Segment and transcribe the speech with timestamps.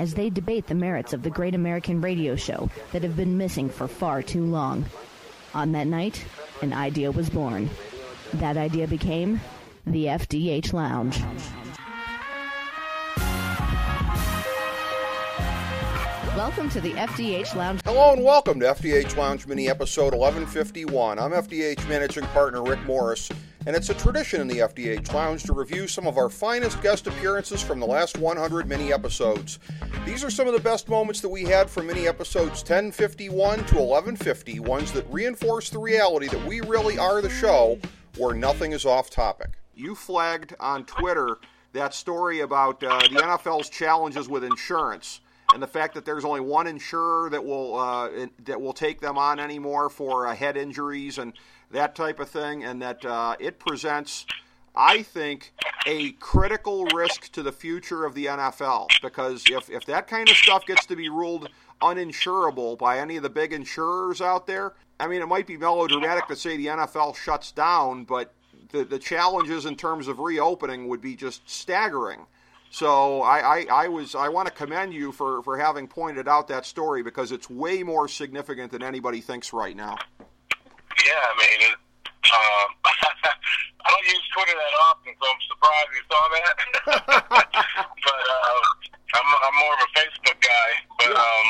[0.00, 3.68] as they debate the merits of the great American radio show that have been missing
[3.68, 4.82] for far too long.
[5.52, 6.24] On that night,
[6.62, 7.68] an idea was born.
[8.32, 9.42] That idea became
[9.86, 11.20] the FDH Lounge.
[16.34, 17.82] Welcome to the FDH Lounge.
[17.84, 21.18] Hello and welcome to FDH Lounge Mini Episode 1151.
[21.18, 23.28] I'm FDH Managing Partner Rick Morris,
[23.66, 27.06] and it's a tradition in the FDH Lounge to review some of our finest guest
[27.06, 29.58] appearances from the last 100 mini episodes.
[30.06, 33.76] These are some of the best moments that we had from mini episodes 1051 to
[33.76, 37.78] 1150, ones that reinforce the reality that we really are the show
[38.16, 39.50] where nothing is off topic.
[39.74, 41.38] You flagged on Twitter
[41.72, 45.20] that story about uh, the NFL's challenges with insurance
[45.52, 48.08] and the fact that there's only one insurer that will uh,
[48.44, 51.32] that will take them on anymore for uh, head injuries and
[51.70, 54.26] that type of thing, and that uh, it presents,
[54.74, 55.52] I think,
[55.86, 60.36] a critical risk to the future of the NFL because if if that kind of
[60.36, 61.48] stuff gets to be ruled
[61.80, 66.26] uninsurable by any of the big insurers out there, I mean, it might be melodramatic
[66.26, 68.34] to say the NFL shuts down, but
[68.70, 72.26] the, the challenges in terms of reopening would be just staggering.
[72.70, 76.46] So I, I, I, was I want to commend you for, for having pointed out
[76.48, 79.96] that story because it's way more significant than anybody thinks right now.
[81.06, 81.76] Yeah, I mean, it,
[82.30, 82.68] um,
[83.84, 86.54] I don't use Twitter that often, so I'm surprised you saw that.
[88.04, 88.60] but uh,
[89.16, 90.70] I'm I'm more of a Facebook guy.
[91.00, 91.46] But um,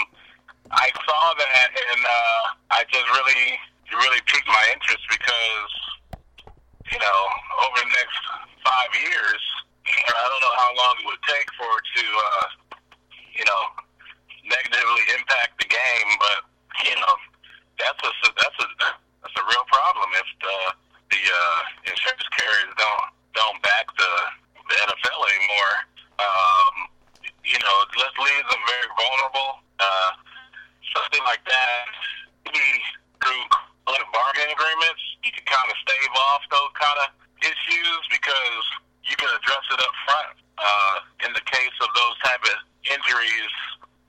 [0.71, 3.59] I saw that, and uh, I just really
[3.91, 5.73] really piqued my interest because
[6.95, 7.19] you know
[7.67, 8.23] over the next
[8.63, 9.43] five years
[9.91, 12.47] I don't know how long it would take for it to, uh,
[13.35, 13.63] you know,
[14.47, 16.39] negatively impact the game, but
[16.87, 17.15] you know,
[17.79, 18.69] that's a that's a
[19.23, 20.57] that's a real problem if the
[21.13, 21.61] the uh,
[21.91, 24.13] insurance carriers don't don't back the
[24.71, 25.75] the NFL anymore.
[26.21, 26.75] Um,
[27.43, 29.65] you know, let's leave them very vulnerable.
[29.81, 30.11] Uh,
[30.95, 31.89] something like that,
[32.47, 32.63] maybe
[33.19, 33.45] through
[33.85, 37.09] collective bargaining agreements, you can kind of stave off those kind of
[37.43, 38.65] issues because
[39.03, 40.37] you can address it up front.
[40.61, 43.53] Uh, in the case of those type of injuries,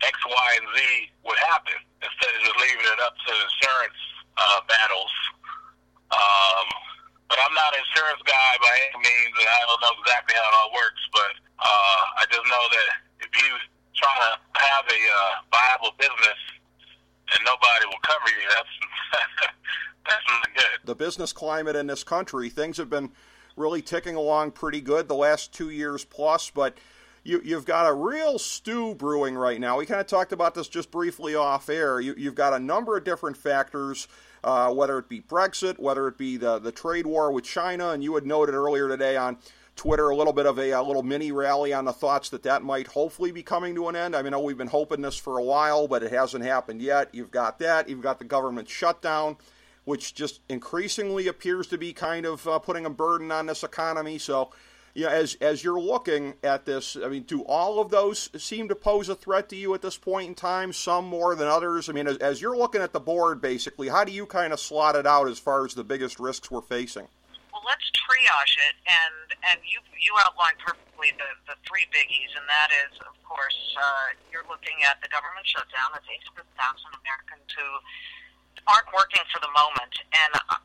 [0.03, 0.77] X, Y, and Z
[1.23, 4.01] would happen instead of just leaving it up to insurance
[4.37, 5.13] uh, battles.
[6.11, 6.67] Um,
[7.31, 10.47] but I'm not an insurance guy by any means, and I don't know exactly how
[10.51, 11.03] it all works.
[11.15, 11.33] But
[11.63, 12.87] uh, I just know that
[13.23, 13.49] if you
[13.95, 16.39] try to have a uh, viable business
[17.31, 18.75] and nobody will cover you, that's
[20.11, 20.77] that's not good.
[20.83, 23.11] The business climate in this country, things have been
[23.55, 26.75] really ticking along pretty good the last two years plus, but
[27.23, 29.77] you, you've got a real stew brewing right now.
[29.77, 31.99] We kind of talked about this just briefly off air.
[31.99, 34.07] You, you've got a number of different factors,
[34.43, 38.03] uh, whether it be Brexit, whether it be the, the trade war with China, and
[38.03, 39.37] you had noted earlier today on
[39.75, 42.63] Twitter a little bit of a, a, little mini rally on the thoughts that that
[42.63, 44.15] might hopefully be coming to an end.
[44.15, 46.81] I mean, I know we've been hoping this for a while, but it hasn't happened
[46.81, 47.09] yet.
[47.13, 47.87] You've got that.
[47.87, 49.37] You've got the government shutdown
[49.83, 54.17] which just increasingly appears to be kind of uh, putting a burden on this economy.
[54.17, 54.51] So,
[54.93, 58.67] you know, as as you're looking at this, I mean, do all of those seem
[58.67, 60.73] to pose a threat to you at this point in time?
[60.73, 61.89] Some more than others.
[61.89, 64.59] I mean, as, as you're looking at the board, basically, how do you kind of
[64.59, 67.07] slot it out as far as the biggest risks we're facing?
[67.53, 72.45] Well, let's triage it, and and you you outlined perfectly the the three biggies, and
[72.49, 75.95] that is, of course, uh, you're looking at the government shutdown.
[75.95, 76.51] That's 800,000
[76.99, 77.67] Americans who
[78.67, 79.93] aren't working for the moment.
[80.13, 80.59] And uh,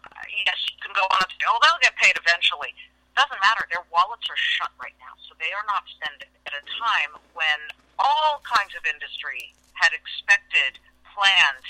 [0.44, 2.74] yes, you can go on and say, oh, they'll get paid eventually.
[3.16, 3.64] Doesn't matter.
[3.72, 7.60] Their wallets are shut right now, so they are not spending at a time when
[7.96, 10.76] all kinds of industry had expected,
[11.16, 11.66] planned,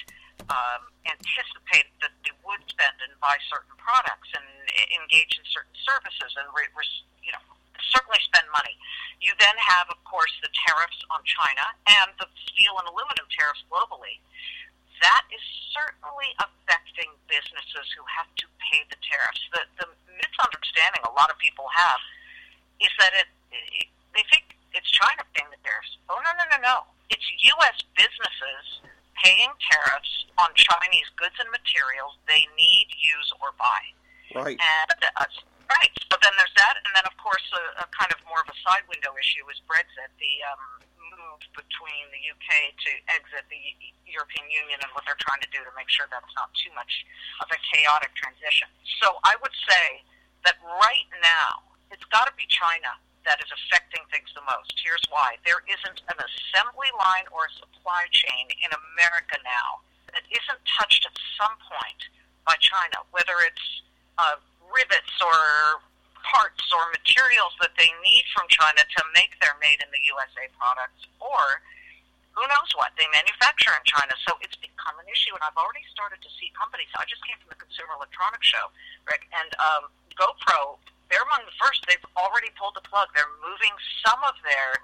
[0.50, 4.46] um, anticipated that they would spend and buy certain products and
[4.90, 7.42] engage in certain services and re- re- you know
[7.94, 8.74] certainly spend money.
[9.22, 13.62] You then have, of course, the tariffs on China and the steel and aluminum tariffs
[13.70, 14.18] globally
[15.02, 19.42] that is certainly affecting businesses who have to pay the tariffs.
[19.52, 22.00] The, the misunderstanding a lot of people have
[22.80, 25.96] is that it, it they think it's China paying the tariffs.
[26.08, 26.76] Oh no no no no!
[27.08, 27.24] It's
[27.56, 27.76] U.S.
[27.96, 28.84] businesses
[29.16, 33.80] paying tariffs on Chinese goods and materials they need, use, or buy.
[34.36, 34.60] Right.
[34.60, 35.24] And uh,
[35.72, 35.92] right.
[36.12, 38.56] So then there's that, and then of course a, a kind of more of a
[38.60, 40.12] side window issue is Brexit.
[40.20, 40.85] The um,
[41.26, 43.62] move between the UK to exit the
[44.06, 47.02] European Union and what they're trying to do to make sure that's not too much
[47.42, 48.70] of a chaotic transition.
[49.02, 50.06] So I would say
[50.46, 52.94] that right now, it's got to be China
[53.26, 54.70] that is affecting things the most.
[54.78, 55.34] Here's why.
[55.42, 59.82] There isn't an assembly line or a supply chain in America now
[60.14, 62.00] that isn't touched at some point
[62.46, 63.66] by China, whether it's
[64.16, 64.38] uh,
[64.70, 65.82] rivets or
[66.26, 70.50] parts or materials that they need from China to make their made in the USA
[70.58, 71.62] products, or
[72.34, 74.12] who knows what they manufacture in China.
[74.28, 76.90] So it's become an issue, and I've already started to see companies.
[76.98, 78.68] I just came from the Consumer Electronics Show,
[79.08, 79.88] Rick, and um,
[80.18, 80.76] GoPro.
[81.08, 81.86] They're among the first.
[81.86, 83.08] They've already pulled the plug.
[83.14, 83.72] They're moving
[84.04, 84.76] some of their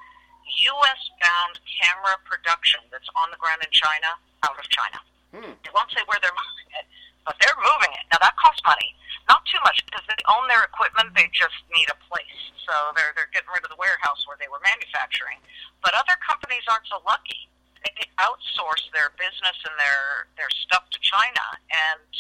[0.49, 1.01] U.S.
[1.21, 4.17] bound camera production that's on the ground in China
[4.47, 4.99] out of China.
[5.33, 5.53] Hmm.
[5.65, 6.87] They won't say where they're moving it,
[7.25, 8.05] but they're moving it.
[8.13, 8.97] Now that costs money.
[9.29, 11.15] Not too much because they own their equipment.
[11.15, 12.41] They just need a place.
[12.67, 15.39] So they're they're getting rid of the warehouse where they were manufacturing.
[15.83, 17.51] But other companies aren't so lucky.
[17.83, 21.45] They outsource their business and their their stuff to China.
[21.71, 22.13] And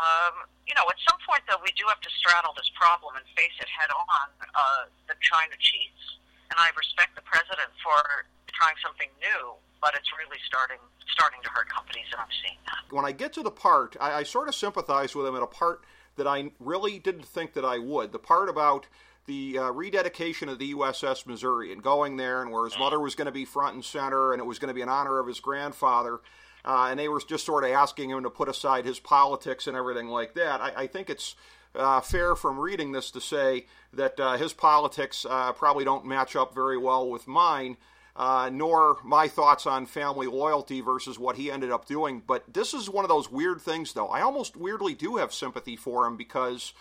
[0.00, 0.34] um,
[0.66, 3.54] you know, at some point though, we do have to straddle this problem and face
[3.60, 4.26] it head on.
[4.52, 6.20] Uh, the China cheats,
[6.52, 10.80] and I respect the president for trying something new but it's really starting
[11.12, 12.88] starting to hurt companies, and I'm seeing that.
[12.88, 15.46] When I get to the part, I, I sort of sympathize with him at a
[15.46, 15.84] part
[16.16, 18.12] that I really didn't think that I would.
[18.12, 18.86] The part about
[19.26, 23.14] the uh, rededication of the USS Missouri and going there, and where his mother was
[23.14, 25.26] going to be front and center, and it was going to be in honor of
[25.26, 26.20] his grandfather.
[26.64, 29.76] Uh, and they were just sort of asking him to put aside his politics and
[29.76, 30.60] everything like that.
[30.60, 31.36] I, I think it's
[31.74, 36.36] uh, fair from reading this to say that uh, his politics uh, probably don't match
[36.36, 37.76] up very well with mine
[38.16, 42.22] uh, nor my thoughts on family loyalty versus what he ended up doing.
[42.24, 44.08] But this is one of those weird things, though.
[44.08, 46.72] I almost weirdly do have sympathy for him because.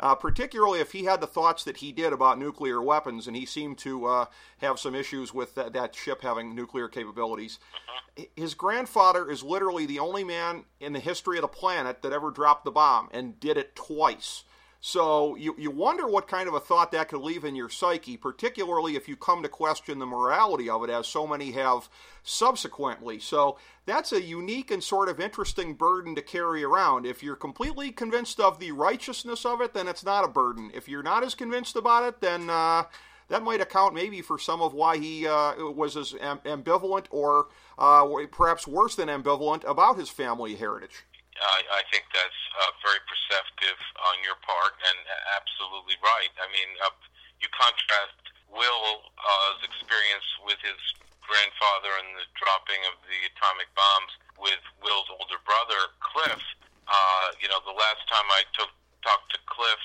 [0.00, 3.44] Uh, particularly if he had the thoughts that he did about nuclear weapons, and he
[3.44, 4.26] seemed to uh,
[4.58, 7.58] have some issues with that, that, ship having nuclear capabilities.
[7.74, 8.24] Uh-huh.
[8.36, 12.30] His grandfather is literally the only man in the history of the planet that ever
[12.30, 14.44] dropped the bomb and did it twice.
[14.80, 18.16] So you, you wonder what kind of a thought that could leave in your psyche,
[18.16, 21.88] particularly if you come to question the morality of it, as so many have
[22.22, 23.18] subsequently.
[23.18, 27.06] So that's a unique and sort of interesting burden to carry around.
[27.06, 30.70] If you're completely convinced of the righteousness of it, then it's not a burden.
[30.72, 32.84] If you're not as convinced about it, then uh,
[33.28, 37.48] that might account maybe for some of why he uh, was as ambivalent or
[37.78, 41.04] uh, perhaps worse than ambivalent about his family heritage.
[41.38, 43.78] I, I think that's uh, very perceptive
[44.10, 44.98] on your part and
[45.34, 46.32] absolutely right.
[46.38, 46.94] I mean, uh,
[47.38, 48.18] you contrast
[48.50, 50.80] Will's experience with his
[51.28, 56.40] grandfather and the dropping of the atomic bombs with Will's older brother, Cliff.
[56.88, 58.72] Uh, you know, the last time I took
[59.04, 59.82] talked to Cliff,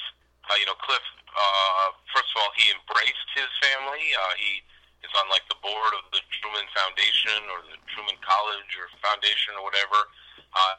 [0.47, 1.03] uh, you know, Cliff.
[1.33, 4.15] Uh, first of all, he embraced his family.
[4.15, 4.63] Uh, he
[5.03, 9.59] is on like the board of the Truman Foundation or the Truman College or Foundation
[9.59, 9.99] or whatever.
[9.99, 10.22] Uh,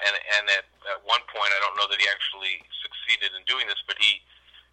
[0.07, 3.67] and and at, at one point, I don't know that he actually succeeded in doing
[3.67, 4.23] this, but he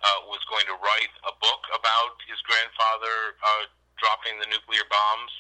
[0.06, 3.65] uh, was going to write a book about his grandfather uh,
[3.98, 5.33] dropping the nuclear bombs.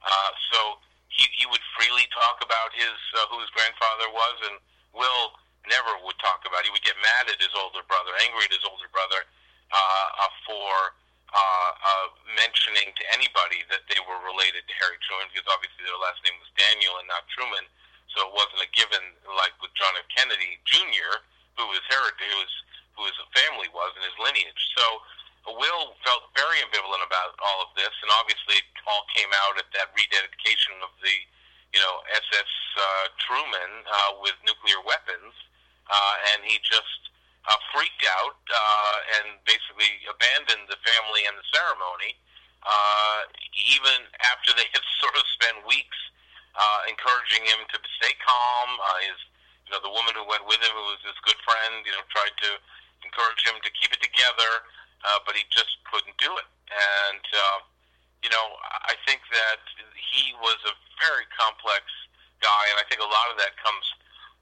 [0.00, 0.60] Uh, so
[1.12, 4.56] he, he would freely talk about his uh, who his grandfather was, and
[4.96, 5.36] Will
[5.68, 6.64] never would talk about.
[6.64, 6.72] It.
[6.72, 9.24] He would get mad at his older brother, angry at his older brother
[9.68, 10.72] uh, uh, for
[11.28, 12.06] uh, uh,
[12.40, 16.36] mentioning to anybody that they were related to Harry Truman, because obviously their last name
[16.40, 17.68] was Daniel and not Truman
[18.14, 19.04] so it wasn't a given
[19.36, 20.08] like with John F.
[20.12, 21.20] Kennedy Jr.,
[21.56, 22.54] who his heritage, who his,
[22.96, 24.62] who his family was and his lineage.
[24.76, 24.84] So
[25.48, 29.68] Will felt very ambivalent about all of this, and obviously it all came out at
[29.72, 31.16] that rededication of the,
[31.72, 35.32] you know, SS uh, Truman uh, with nuclear weapons,
[35.88, 37.12] uh, and he just
[37.48, 42.12] uh, freaked out uh, and basically abandoned the family and the ceremony.
[42.60, 45.96] Uh, even after they had sort of spent weeks
[46.58, 48.70] uh, encouraging him to stay calm.
[48.82, 49.18] Uh, his,
[49.66, 52.02] you know, the woman who went with him, who was his good friend, you know,
[52.10, 52.50] tried to
[53.06, 54.66] encourage him to keep it together,
[55.06, 56.48] uh, but he just couldn't do it.
[56.68, 57.58] And uh,
[58.26, 58.58] you know,
[58.90, 59.62] I think that
[59.94, 61.86] he was a very complex
[62.42, 63.86] guy, and I think a lot of that comes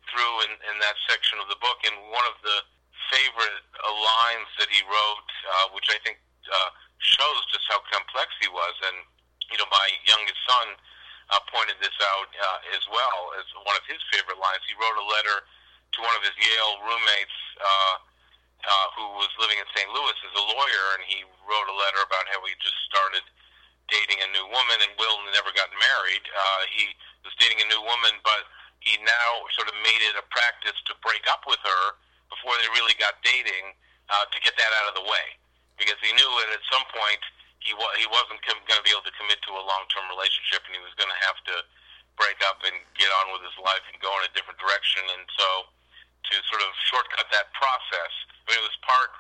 [0.08, 1.84] through in, in that section of the book.
[1.84, 2.64] And one of the
[3.12, 6.16] favorite uh, lines that he wrote, uh, which I think
[6.48, 6.70] uh,
[7.04, 8.96] shows just how complex he was, and
[9.52, 10.74] you know, my youngest son
[11.30, 14.62] uh, pointed this out uh, as well as one of his favorite lines.
[14.66, 17.94] He wrote a letter to one of his Yale roommates uh,
[18.66, 19.90] uh, who was living in St.
[19.90, 23.22] Louis as a lawyer, and he wrote a letter about how he just started
[23.90, 26.24] dating a new woman, and Will never got married.
[26.26, 26.90] Uh, he
[27.22, 28.46] was dating a new woman, but
[28.82, 31.82] he now sort of made it a practice to break up with her
[32.30, 33.74] before they really got dating
[34.10, 35.26] uh, to get that out of the way,
[35.78, 37.22] because he knew that at some point
[37.66, 40.62] he wa- he wasn't com- going to be able to commit to a long-term relationship,
[40.70, 41.66] and he was going to have to
[42.14, 45.02] break up and get on with his life and go in a different direction.
[45.10, 45.66] And so,
[46.30, 48.14] to sort of shortcut that process,
[48.46, 49.10] I mean, it was part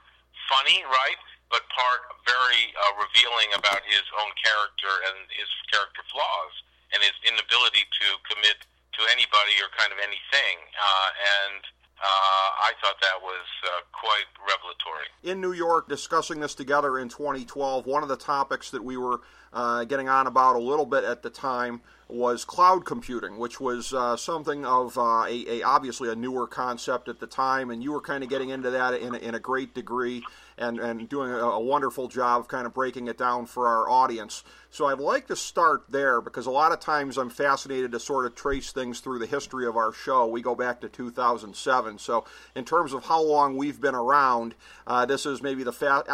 [0.46, 1.18] funny, right?
[1.50, 6.54] But part very uh, revealing about his own character and his character flaws
[6.94, 8.62] and his inability to commit
[8.94, 10.56] to anybody or kind of anything.
[10.78, 11.10] Uh,
[11.42, 11.62] and
[11.98, 15.06] uh, I thought that was uh, quite revelatory.
[15.22, 19.20] In New York, discussing this together in 2012, one of the topics that we were
[19.52, 23.92] uh, getting on about a little bit at the time was cloud computing, which was
[23.92, 27.92] uh, something of uh, a, a, obviously a newer concept at the time, and you
[27.92, 30.22] were kind of getting into that in in a great degree
[30.58, 33.88] and, and doing a, a wonderful job of kind of breaking it down for our
[33.88, 34.42] audience.
[34.70, 38.26] So I'd like to start there because a lot of times I'm fascinated to sort
[38.26, 40.26] of trace things through the history of our show.
[40.26, 41.98] We go back to 2007.
[41.98, 44.54] So in terms of how long we've been around,
[44.86, 46.06] uh, this is maybe the fast.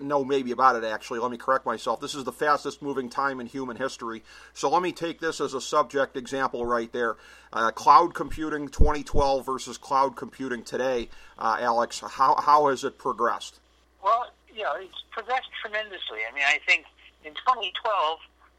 [0.00, 1.18] No, maybe about it actually.
[1.18, 2.00] Let me correct myself.
[2.00, 4.22] This is the fastest moving time in human history.
[4.54, 7.16] So let me take this as a subject example right there.
[7.52, 11.08] Uh, cloud computing 2012 versus cloud computing today.
[11.38, 13.60] Uh, Alex, how how has it progressed?
[14.08, 16.24] Well, you know, it's progressed tremendously.
[16.24, 16.88] I mean, I think
[17.28, 17.76] in 2012,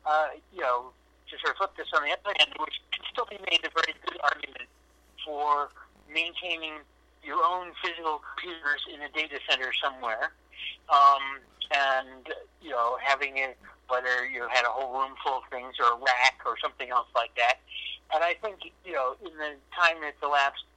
[0.05, 0.93] uh, you know,
[1.25, 3.73] to sort of flip this on the other hand, which can still be made a
[3.73, 4.69] very good argument
[5.25, 5.73] for
[6.05, 6.85] maintaining
[7.25, 10.37] your own physical computers in a data center somewhere,
[10.93, 11.41] um,
[11.73, 12.29] and
[12.61, 13.57] you know, having it
[13.89, 17.09] whether you had a whole room full of things or a rack or something else
[17.17, 17.57] like that.
[18.13, 20.69] And I think you know, in the time that's elapsed,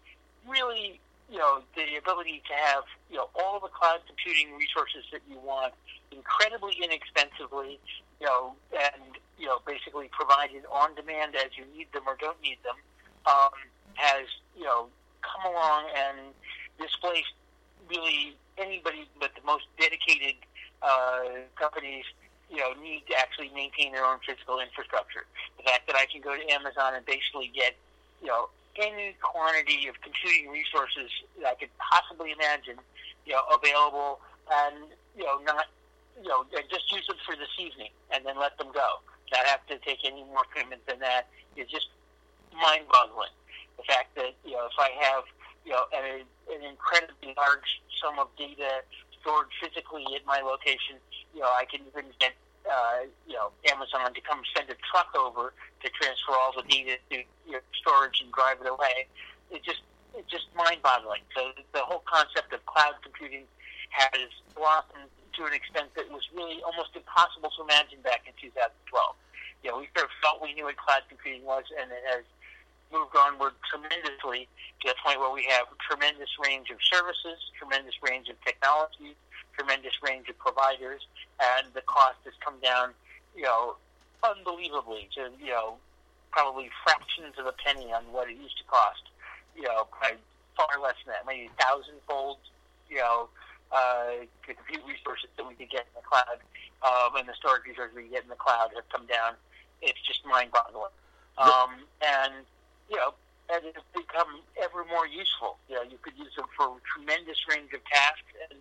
[0.49, 0.97] really
[1.31, 5.39] you know, the ability to have, you know, all the cloud computing resources that you
[5.39, 5.73] want
[6.11, 7.79] incredibly inexpensively,
[8.21, 12.41] you know, and, you know, basically provided on demand as you need them or don't
[12.43, 12.77] need them,
[13.27, 13.51] um,
[13.95, 14.27] has,
[14.57, 14.87] you know,
[15.23, 16.19] come along and
[16.81, 17.33] displaced
[17.89, 20.35] really anybody but the most dedicated
[20.83, 22.05] uh, companies
[22.53, 25.25] you know, need to actually maintain their own physical infrastructure.
[25.57, 27.75] The fact that I can go to Amazon and basically get,
[28.21, 31.11] you know, any quantity of computing resources
[31.45, 32.77] I could possibly imagine,
[33.27, 35.67] you know, available, and you know, not,
[36.21, 39.01] you know, just use them for this evening and then let them go.
[39.33, 41.89] Not have to take any more commitment than that is just
[42.53, 43.33] mind-boggling.
[43.77, 45.25] The fact that you know, if I have,
[45.65, 48.85] you know, an, an incredibly large sum of data
[49.21, 50.97] stored physically at my location,
[51.35, 52.33] you know, I can even get
[52.67, 55.53] uh, you know, Amazon to come send a truck over
[55.83, 59.07] to transfer all the data to your storage and drive it away.
[59.51, 59.83] It just
[60.15, 61.25] it's just mind-boggling.
[61.35, 63.49] So the whole concept of cloud computing
[63.91, 68.69] has blossomed to an extent that was really almost impossible to imagine back in 2012.
[69.65, 72.25] You know, we sort of felt we knew what cloud computing was, and it has
[72.93, 74.49] moved onward tremendously
[74.85, 79.17] to the point where we have a tremendous range of services, tremendous range of technologies,
[79.57, 81.07] tremendous range of providers,
[81.41, 82.91] and the cost has come down,
[83.37, 83.77] you know,
[84.23, 85.77] unbelievably to, you know,
[86.31, 89.03] probably fractions of a penny on what it used to cost,
[89.57, 90.15] you know, by
[90.57, 92.39] far less than that, maybe thousandfold,
[92.89, 93.29] you know,
[93.73, 96.41] uh, the compute resources that we could get in the cloud
[96.85, 99.35] um, and the storage resources we get in the cloud have come down.
[99.81, 100.93] It's just mind-boggling.
[101.39, 102.45] Um, and,
[102.91, 103.15] you know,
[103.51, 105.57] and it's become ever more useful.
[105.69, 108.61] You know, you could use them for a tremendous range of tasks and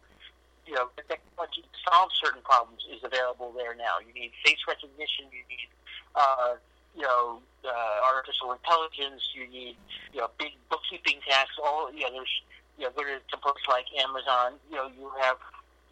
[0.66, 4.00] you know, the technology to solve certain problems is available there now.
[4.00, 5.26] You need face recognition.
[5.32, 5.70] You need,
[6.16, 6.56] uh,
[6.96, 9.22] you know, uh, artificial intelligence.
[9.34, 9.76] You need,
[10.14, 11.58] you know, big bookkeeping tasks.
[11.64, 12.36] All, you know, there's,
[12.78, 14.60] you know, go to, places like Amazon.
[14.70, 15.38] You know, you have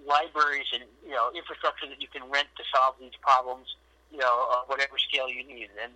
[0.05, 3.75] libraries and you know infrastructure that you can rent to solve these problems.
[4.11, 5.93] You know, on whatever scale you need, and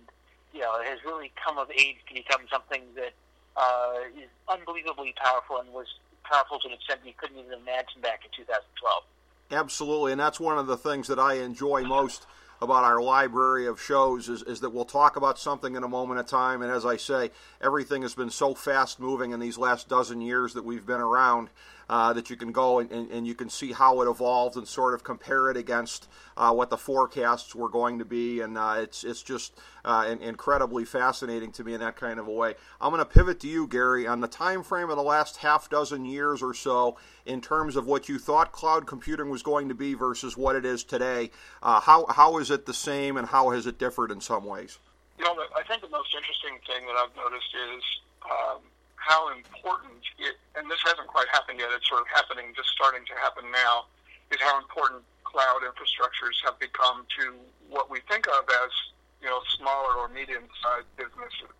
[0.52, 3.12] you know, it has really come of age to become something that
[3.56, 5.86] uh, is unbelievably powerful and was
[6.24, 9.04] powerful to an extent you couldn't even imagine back in 2012.
[9.50, 12.26] Absolutely, and that's one of the things that I enjoy most
[12.62, 16.20] about our library of shows is, is that we'll talk about something in a moment
[16.20, 16.62] of time.
[16.62, 20.54] And as I say, everything has been so fast moving in these last dozen years
[20.54, 21.50] that we've been around
[21.88, 24.66] uh, that you can go and, and, and, you can see how it evolved and
[24.66, 28.40] sort of compare it against uh, what the forecasts were going to be.
[28.40, 32.32] And uh, it's, it's just uh, incredibly fascinating to me in that kind of a
[32.32, 32.54] way.
[32.80, 35.68] I'm going to pivot to you, Gary, on the time frame of the last half
[35.68, 39.74] dozen years or so in terms of what you thought cloud computing was going to
[39.74, 41.30] be versus what it is today.
[41.62, 44.78] How, how is it the same and how has it differed in some ways?
[45.18, 47.84] You know, I think the most interesting thing that I've noticed is
[48.24, 48.58] um,
[49.04, 53.04] how important it, and this hasn't quite happened yet, it's sort of happening, just starting
[53.04, 53.84] to happen now,
[54.32, 57.36] is how important cloud infrastructures have become to
[57.68, 58.72] what we think of as,
[59.20, 61.52] you know, smaller or medium-sized businesses.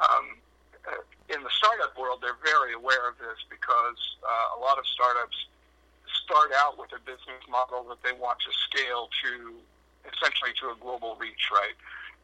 [0.00, 0.40] Um,
[1.28, 5.36] in the startup world, they're very aware of this because uh, a lot of startups
[6.24, 9.60] start out with a business model that they want to scale to
[10.08, 11.76] essentially to a global reach, right?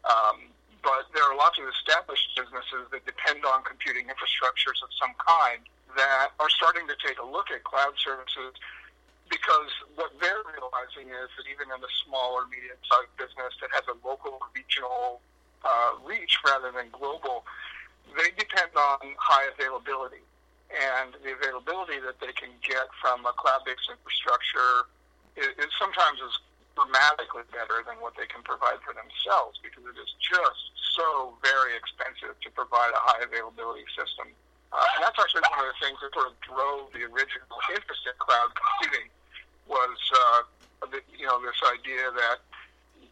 [0.09, 0.49] Um,
[0.83, 5.63] but there are lots of established businesses that depend on computing infrastructures of some kind
[5.97, 8.55] that are starting to take a look at cloud services
[9.29, 13.85] because what they're realizing is that even in the small or medium-sized business that has
[13.89, 15.21] a local or regional
[15.65, 17.45] uh, reach rather than global,
[18.17, 20.25] they depend on high availability.
[20.69, 24.89] And the availability that they can get from a cloud-based infrastructure
[25.37, 26.37] is, is sometimes is
[26.79, 30.63] dramatically better than what they can provide for themselves because it is just
[30.95, 34.31] so very expensive to provide a high availability system.
[34.71, 38.07] Uh, and that's actually one of the things that sort of drove the original interest
[38.07, 39.11] in cloud computing
[39.67, 40.41] was, uh,
[41.11, 42.39] you know, this idea that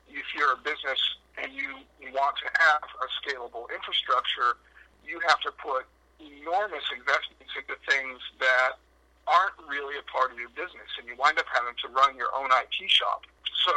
[0.07, 1.01] if you're a business
[1.43, 1.83] and you
[2.15, 4.57] want to have a scalable infrastructure,
[5.03, 5.85] you have to put
[6.23, 8.79] enormous investments into things that
[9.27, 12.31] aren't really a part of your business, and you wind up having to run your
[12.35, 13.27] own IT shop.
[13.67, 13.75] So,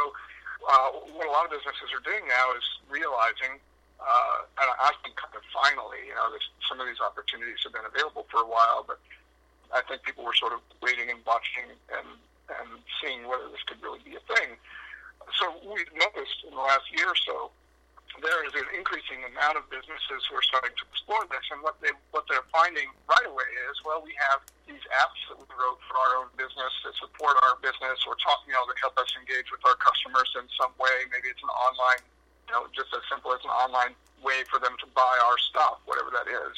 [0.70, 3.58] uh, what a lot of businesses are doing now is realizing
[4.00, 7.76] uh, and I think kind of finally, you know, this, some of these opportunities have
[7.76, 8.96] been available for a while, but
[9.76, 12.08] I think people were sort of waiting and watching and
[12.50, 14.58] and seeing whether this could really be a thing.
[15.38, 17.54] So we've noticed in the last year or so
[18.18, 21.78] there is an increasing amount of businesses who are starting to explore this, and what
[21.78, 25.78] they what they're finding right away is, well, we have these apps that we wrote
[25.86, 29.08] for our own business that support our business, or talk, you know, that help us
[29.14, 31.06] engage with our customers in some way.
[31.14, 32.02] Maybe it's an online
[32.50, 33.94] you know, just as simple as an online
[34.26, 36.54] way for them to buy our stuff, whatever that is.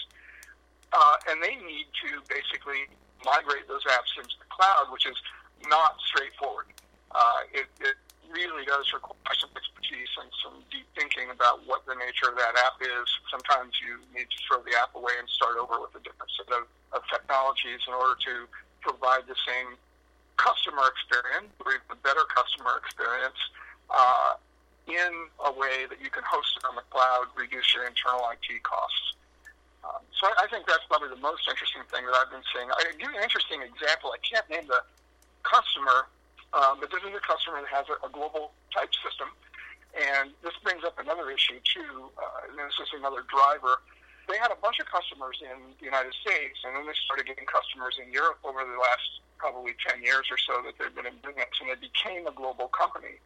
[0.92, 2.88] Uh, and they need to basically
[3.25, 5.16] migrate those apps into the cloud, which is
[5.68, 6.66] not straightforward.
[7.12, 7.97] Uh, it, it
[8.31, 12.55] really does require some expertise and some deep thinking about what the nature of that
[12.57, 13.07] app is.
[13.31, 16.49] Sometimes you need to throw the app away and start over with a different set
[16.55, 18.47] of, of technologies in order to
[18.81, 19.75] provide the same
[20.37, 23.38] customer experience or even better customer experience
[23.91, 24.35] uh,
[24.91, 25.12] in
[25.47, 29.14] a way that you can host it on the cloud, reduce your internal IT costs.
[29.87, 32.66] Um, so I, I think that's probably the most interesting thing that I've been seeing.
[32.70, 34.11] I give you an interesting example.
[34.11, 34.83] I can't name the
[35.42, 36.11] customer,
[36.53, 39.29] um, but this is a customer that has a, a global type system.
[39.93, 43.85] And this brings up another issue too, uh, and this is another driver.
[44.29, 47.45] They had a bunch of customers in the United States, and then they started getting
[47.45, 51.19] customers in Europe over the last probably 10 years or so that they've been in
[51.21, 53.21] business, and they became a global company.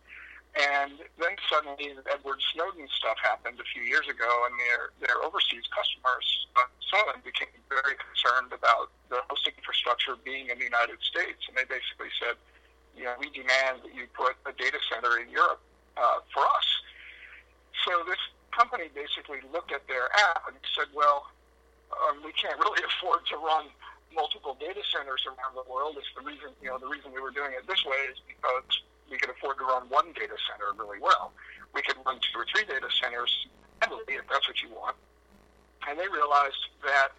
[0.57, 5.69] And then suddenly Edward Snowden stuff happened a few years ago, and their their overseas
[5.69, 6.65] customers, uh,
[7.13, 11.69] them became very concerned about the hosting infrastructure being in the United States, and they
[11.69, 12.41] basically said,
[12.97, 15.61] you know, we demand that you put a data center in Europe
[15.97, 16.69] uh, for us.
[17.85, 21.29] So this company basically looked at their app and said, well,
[21.93, 23.69] um, we can't really afford to run
[24.17, 26.01] multiple data centers around the world.
[26.01, 28.65] It's the reason, you know, the reason we were doing it this way is because
[29.13, 31.37] we could afford to run one data center really well.
[31.77, 33.31] We could run two or three data centers
[33.85, 34.97] heavily if that's what you want.
[35.87, 37.13] And they realized that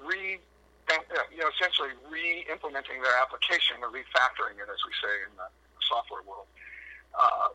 [0.00, 0.40] re,
[1.32, 5.48] you know, essentially re-implementing their application or refactoring it, as we say in the
[5.84, 6.48] software world,
[7.16, 7.52] uh,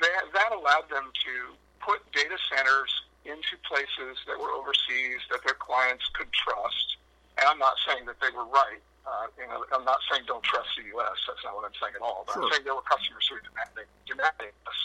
[0.00, 2.90] that, that allowed them to put data centers
[3.24, 6.98] into places that were overseas that their clients could trust.
[7.38, 10.42] And I'm not saying that they were right, uh, you know, I'm not saying don't
[10.42, 11.18] trust the U.S.
[11.26, 12.26] That's not what I'm saying at all.
[12.26, 12.42] But sure.
[12.42, 14.80] I'm saying there were customers who were demanding, demanding this.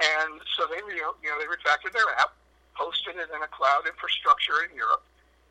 [0.00, 2.36] And so they, you know, they refactored their app,
[2.76, 5.04] hosted it in a cloud infrastructure in Europe,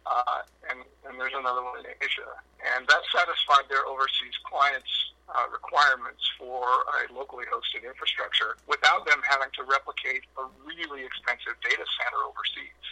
[0.06, 2.30] uh, and, and there's another one in Asia.
[2.76, 6.66] And that satisfied their overseas clients' uh, requirements for
[7.00, 12.86] a locally hosted infrastructure without them having to replicate a really expensive data center overseas.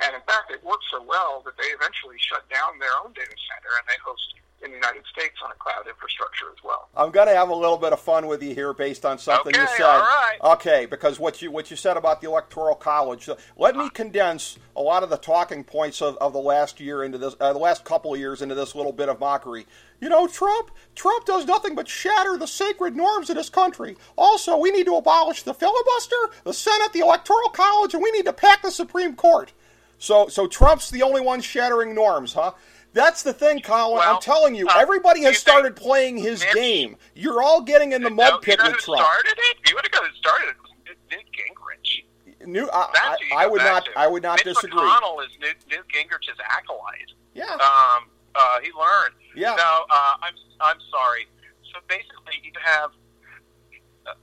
[0.00, 3.36] And in fact, it worked so well that they eventually shut down their own data
[3.36, 4.24] center and they host
[4.64, 6.88] in the United States on a cloud infrastructure as well.
[6.96, 9.54] I'm going to have a little bit of fun with you here based on something
[9.54, 9.84] okay, you said.
[9.84, 10.38] All right.
[10.42, 13.28] Okay, because what you what you said about the electoral college.
[13.56, 17.18] Let me condense a lot of the talking points of, of the last year into
[17.18, 19.66] this, uh, the last couple of years into this little bit of mockery.
[20.00, 23.96] You know, Trump Trump does nothing but shatter the sacred norms of this country.
[24.16, 28.26] Also, we need to abolish the filibuster, the Senate, the electoral college, and we need
[28.26, 29.52] to pack the Supreme Court.
[29.98, 32.52] So so Trump's the only one shattering norms, huh?
[32.92, 33.98] That's the thing, Colin.
[33.98, 36.96] Well, I'm telling you, uh, everybody has you started playing his Mitch, game.
[37.14, 39.00] You're all getting in the mud no, pit you know with Trump.
[39.00, 39.70] started it?
[39.70, 40.48] You would have got it started.
[40.50, 42.46] It was Newt Gingrich.
[42.46, 43.88] New, I, That's I, who you I would not.
[43.96, 44.80] I would not disagree.
[44.80, 47.12] McConnell is Newt, Newt Gingrich's acolyte.
[47.34, 47.52] Yeah.
[47.52, 49.14] Um, uh, he learned.
[49.34, 49.54] Yeah.
[49.54, 51.26] Now, uh, I'm I'm sorry.
[51.72, 52.90] So basically, you have.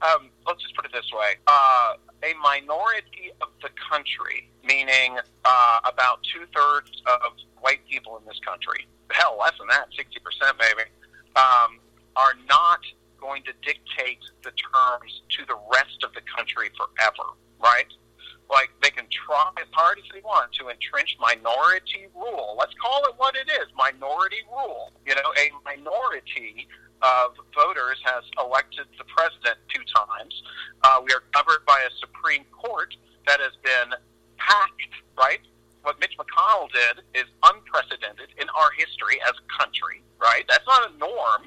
[0.02, 5.80] Um, let's just put it this way: uh, a minority of the country, meaning uh,
[5.84, 10.56] about two thirds of white people in this country, hell, less than that, sixty percent
[10.58, 10.88] maybe,
[11.36, 11.78] um,
[12.16, 12.80] are not
[13.20, 17.92] going to dictate the terms to the rest of the country forever, right?
[18.50, 22.56] Like they can try as hard as they want to entrench minority rule.
[22.58, 24.92] Let's call it what it is, minority rule.
[25.06, 26.66] You know, a minority
[27.02, 30.42] of voters has elected the president two times.
[30.82, 32.96] Uh, we are covered by a Supreme Court
[33.26, 33.96] that has been
[34.36, 35.40] packed, right?
[35.82, 40.44] What Mitch McConnell did is unprecedented in our history as a country, right?
[40.48, 41.44] That's not a norm.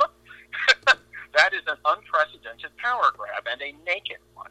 [1.37, 4.49] that is an unprecedented power grab and a naked one.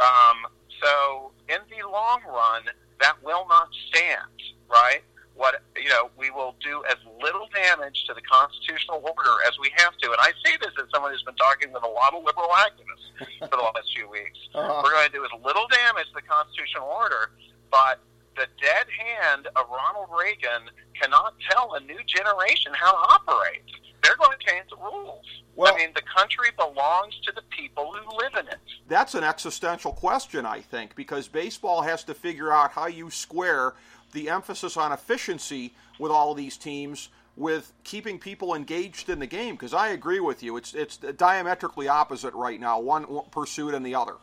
[0.00, 0.50] Um,
[0.82, 2.62] so, in the long run,
[3.00, 4.36] that will not stand,
[4.68, 5.02] right?
[5.34, 9.72] What you know, we will do as little damage to the constitutional order as we
[9.76, 10.06] have to.
[10.12, 13.08] And I say this as someone who's been talking with a lot of liberal activists
[13.48, 14.38] for the last few weeks.
[14.52, 14.82] Uh-huh.
[14.84, 17.32] We're going to do as little damage to the constitutional order,
[17.70, 18.04] but
[18.36, 23.62] the dead hand of Ronald Reagan cannot tell a new generation how to operate.
[24.02, 25.24] They're going to change the rules.
[25.54, 28.58] Well, I mean, the country belongs to the people who live in it.
[28.88, 33.74] That's an existential question, I think, because baseball has to figure out how you square
[34.12, 39.54] the emphasis on efficiency with all these teams with keeping people engaged in the game.
[39.54, 43.94] Because I agree with you, it's it's diametrically opposite right now, one pursuit and the
[43.94, 44.14] other.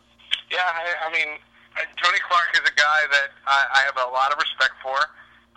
[0.52, 1.38] Yeah, I, I mean,
[2.00, 4.98] Tony Clark is a guy that I, I have a lot of respect for.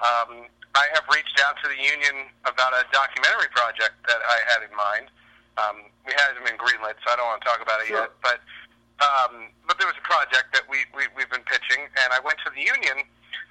[0.02, 4.60] Um, I have reached out to the union about a documentary project that I had
[4.64, 5.12] in mind.
[5.60, 5.76] Um,
[6.08, 8.08] we hasn't been greenlit, so I don't want to talk about it sure.
[8.08, 8.12] yet.
[8.24, 8.40] But
[9.02, 12.40] um, but there was a project that we, we we've been pitching, and I went
[12.48, 13.04] to the union,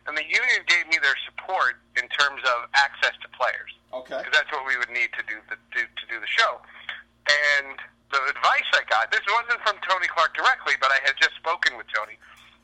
[0.09, 3.69] and the union gave me their support in terms of access to players.
[3.93, 4.17] Okay.
[4.17, 6.57] Because that's what we would need to do the to, to do the show.
[7.29, 7.77] And
[8.09, 11.77] the advice I got, this wasn't from Tony Clark directly, but I had just spoken
[11.77, 12.17] with Tony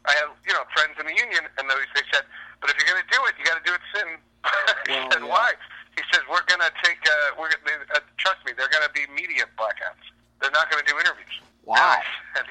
[0.08, 2.24] I have you know friends in the union, and they said,
[2.64, 4.12] "But if you're going to do it, you got to do it soon."
[4.48, 5.36] I well, said, yeah.
[5.36, 5.52] "Why?"
[6.00, 7.04] He says, "We're going to take.
[7.04, 10.08] Uh, we're uh, trust me, they're going to be media blackouts.
[10.40, 12.00] They're not going to do interviews." Wow.
[12.40, 12.48] And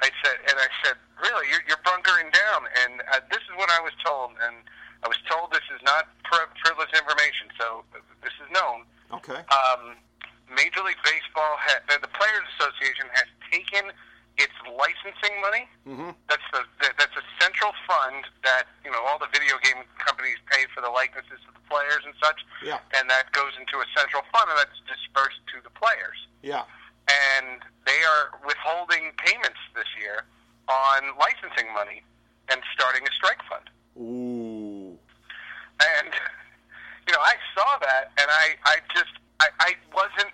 [0.00, 1.44] I, said, and I said, "Really?
[1.52, 4.64] You're, you're bunkering down?" And uh, this is what I was told, and
[5.04, 7.84] I was told this is not pri- privileged information, so
[8.24, 8.88] this is known.
[9.12, 9.44] Okay.
[9.52, 10.00] Um,
[10.48, 13.92] Major League Baseball, ha- the Players Association has taken
[14.40, 15.68] it's licensing money.
[15.84, 16.16] Mm-hmm.
[16.32, 20.64] That's the, that's a central fund that you know all the video game companies pay
[20.72, 22.40] for the likenesses of the players and such.
[22.64, 22.80] Yeah.
[22.96, 26.16] And that goes into a central fund and that's dispersed to the players.
[26.40, 26.64] Yeah.
[27.04, 30.24] And they are withholding payments this year
[30.72, 32.00] on licensing money
[32.48, 33.68] and starting a strike fund.
[34.00, 34.96] Ooh.
[35.76, 36.10] And
[37.04, 40.32] you know, I saw that and I I just I, I wasn't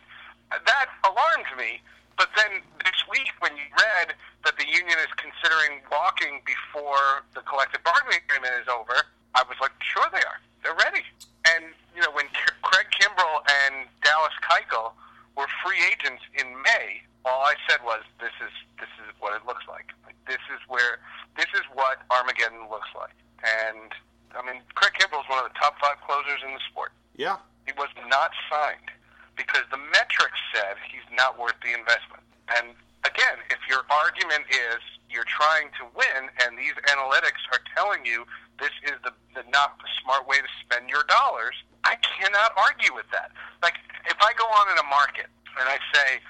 [0.54, 1.82] that alarmed me
[2.16, 7.44] but then this week, when you read that the union is considering walking before the
[7.44, 9.04] collective bargaining agreement is over,
[9.37, 10.40] I was like, sure they are.
[10.64, 11.04] They're ready.
[11.44, 12.26] And, you know, when
[12.64, 14.96] Craig Kimbrel and Dallas Keuchel
[15.37, 19.44] were free agents in May, all I said was, this is, this is what it
[19.44, 19.92] looks like.
[20.09, 21.04] like this is where,
[21.37, 23.14] this is what Armageddon looks like.
[23.45, 23.92] And,
[24.35, 26.92] I mean, Craig Kimbrel is one of the top five closers in the sport.
[27.16, 27.37] Yeah.
[27.66, 28.90] He was not signed
[29.37, 32.25] because the metrics said he's not worth the investment.
[32.57, 32.73] And
[33.05, 38.27] again, if your argument is you're trying to win and these analytics are telling you
[38.59, 42.95] this is the, the not the smart way to spend your dollars, I cannot argue
[42.97, 43.31] with that.
[43.62, 43.77] Like
[44.09, 45.29] if I go on in a market
[45.61, 46.21] and I say,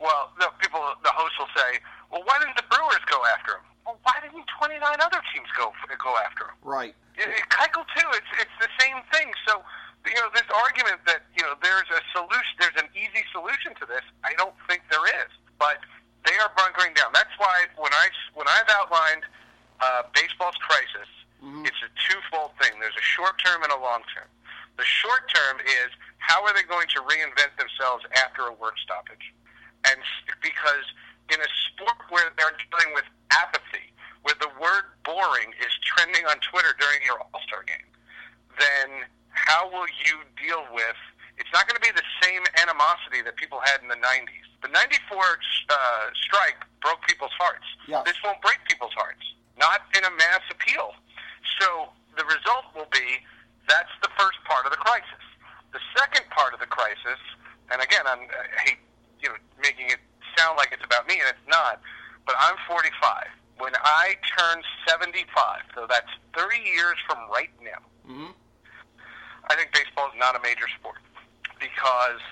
[0.00, 1.78] well, the people, the host will say,
[2.10, 3.66] well, why didn't the Brewers go after him?
[3.90, 6.54] Well, why didn't 29 other teams go go after him?
[6.62, 6.94] Right.
[7.18, 8.06] Keuchel too.
[8.14, 9.34] It's it's the same thing.
[9.50, 9.66] So
[10.06, 13.84] you know, this argument that you know there's a solution, there's an easy solution to
[13.90, 14.06] this.
[14.22, 15.82] I don't think there is, but
[16.22, 17.10] they are bunkering down.
[17.10, 19.26] That's why when I when I've outlined
[19.82, 21.10] uh, baseball's crisis,
[21.42, 21.66] mm-hmm.
[21.66, 22.78] it's a twofold thing.
[22.78, 24.30] There's a short term and a long term.
[24.78, 25.90] The short term is
[26.22, 29.34] how are they going to reinvent themselves after a work stoppage,
[29.82, 29.98] and
[30.46, 30.86] because
[31.30, 36.36] in a sport where they're dealing with apathy, where the word boring is trending on
[36.42, 37.88] Twitter during your All Star game,
[38.58, 40.98] then how will you deal with?
[41.38, 44.44] It's not going to be the same animosity that people had in the '90s.
[44.60, 47.64] The '94 uh, strike broke people's hearts.
[47.88, 48.04] Yes.
[48.04, 49.24] This won't break people's hearts,
[49.56, 50.92] not in a mass appeal.
[51.60, 51.88] So
[52.18, 53.24] the result will be
[53.68, 55.24] that's the first part of the crisis.
[55.72, 57.22] The second part of the crisis,
[57.70, 58.82] and again, I'm, I hate
[59.22, 60.02] you know making it
[60.36, 61.82] sound like it's about me, and it's not.
[62.22, 62.86] But I'm 45.
[63.58, 65.26] When I turn 75,
[65.74, 67.82] so that's 30 years from right now.
[68.06, 68.32] Mm-hmm.
[69.50, 71.02] I think baseball is not a major sport
[71.58, 72.22] because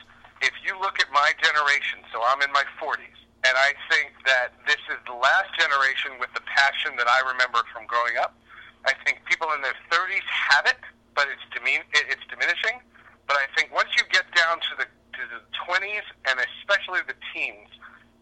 [0.41, 4.55] if you look at my generation, so I'm in my 40s, and I think that
[4.65, 8.39] this is the last generation with the passion that I remember from growing up.
[8.87, 10.81] I think people in their 30s have it,
[11.13, 12.79] but it's dimin- it's diminishing.
[13.27, 14.87] But I think once you get down to the
[15.19, 17.69] to the 20s and especially the teens,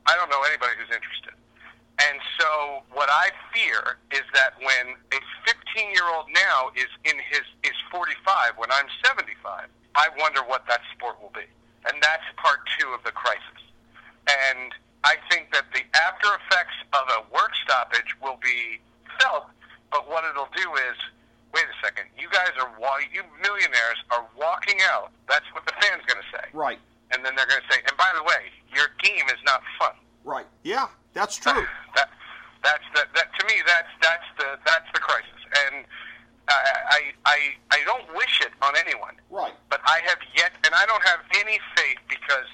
[0.07, 1.35] I don't know anybody who's interested.
[1.99, 7.17] And so what I fear is that when a 15 year old now is in
[7.17, 11.49] his is 45 when I'm 75, I wonder what that sport will be.
[11.89, 13.63] And that's part two of the crisis.
[14.29, 18.81] And I think that the after effects of a work stoppage will be
[19.23, 19.49] felt,
[19.91, 20.97] but what it'll do is
[21.55, 22.69] wait a second, you guys are
[23.13, 25.11] you millionaires are walking out.
[25.29, 26.47] That's what the fans going to say.
[26.53, 26.79] Right.
[27.17, 29.97] And then they're going to say, and by the way, your game is not fun.
[30.23, 30.45] Right.
[30.65, 31.65] Yeah, that's true.
[31.97, 32.13] That
[32.61, 35.87] that's the, that to me that's that's the that's the crisis, and
[36.51, 37.39] I I
[37.71, 39.15] I, don't wish it on anyone.
[39.31, 39.55] Right.
[39.71, 42.45] But I have yet, and I don't have any faith because.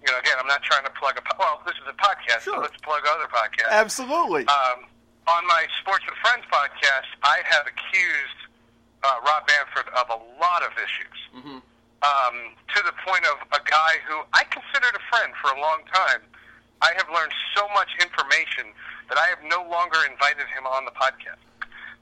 [0.00, 1.22] You know, again, I'm not trying to plug a.
[1.38, 2.56] Well, this is a podcast, Sure.
[2.56, 3.68] so let's plug other podcasts.
[3.68, 4.48] Absolutely.
[4.48, 4.88] Um,
[5.28, 8.40] on my Sports with Friends podcast, I have accused
[9.04, 11.18] uh, Rob Manfred of a lot of issues.
[11.36, 11.58] Mm-hmm.
[12.00, 15.84] Um, to the point of a guy who I considered a friend for a long
[15.92, 16.24] time.
[16.80, 18.72] I have learned so much information
[19.12, 21.44] that I have no longer invited him on the podcast.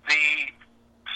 [0.06, 0.54] The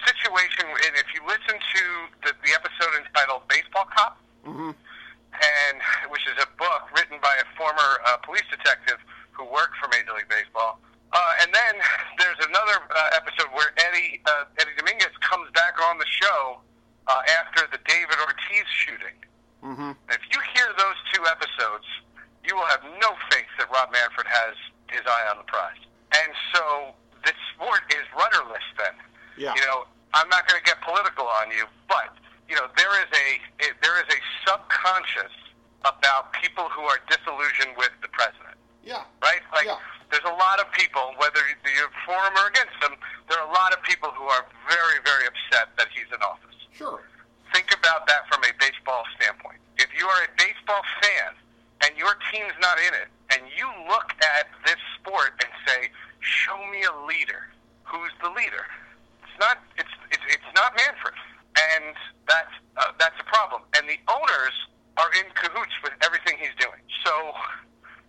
[0.02, 1.82] situation, and if you listen to
[2.26, 4.74] the, the episode entitled "Baseball Cop," Mm-hmm.
[4.74, 5.76] and
[6.10, 8.98] which is a book written by a former uh, police detective
[9.30, 10.82] who worked for Major League Baseball.
[11.14, 11.74] Uh, and then
[12.18, 16.58] there's another uh, episode where Eddie uh, Eddie Dominguez comes back on the show
[17.06, 19.16] uh, after the David Ortiz shooting.
[19.62, 19.92] Mm-hmm.
[20.10, 21.86] If you hear those two episodes,
[22.44, 24.54] you will have no faith that Rob Manfred has
[24.90, 25.78] his eye on the prize.
[26.12, 26.92] And so
[27.24, 28.94] this sport is rudderless then.
[29.38, 29.54] Yeah.
[29.54, 32.12] You know, I'm not going to get political on you, but
[32.50, 33.28] you know, there is a,
[33.64, 35.32] a there is a subconscious
[35.88, 39.02] about people who are disillusioned with the president, Yeah.
[39.22, 39.40] right?
[39.50, 39.78] Like, Yeah.
[40.10, 42.94] there's a lot of people, whether you're for him or against him,
[43.28, 46.51] there are a lot of people who are very, very upset that he's in office.
[46.74, 47.00] Sure.
[47.52, 49.58] Think about that from a baseball standpoint.
[49.76, 51.36] If you are a baseball fan
[51.84, 56.56] and your team's not in it, and you look at this sport and say, "Show
[56.70, 57.48] me a leader,"
[57.84, 58.64] who's the leader?
[59.24, 59.58] It's not.
[59.76, 61.14] It's it's, it's not Manfred,
[61.56, 61.94] and
[62.28, 63.62] that's uh, that's a problem.
[63.76, 64.56] And the owners
[64.96, 66.80] are in cahoots with everything he's doing.
[67.04, 67.32] So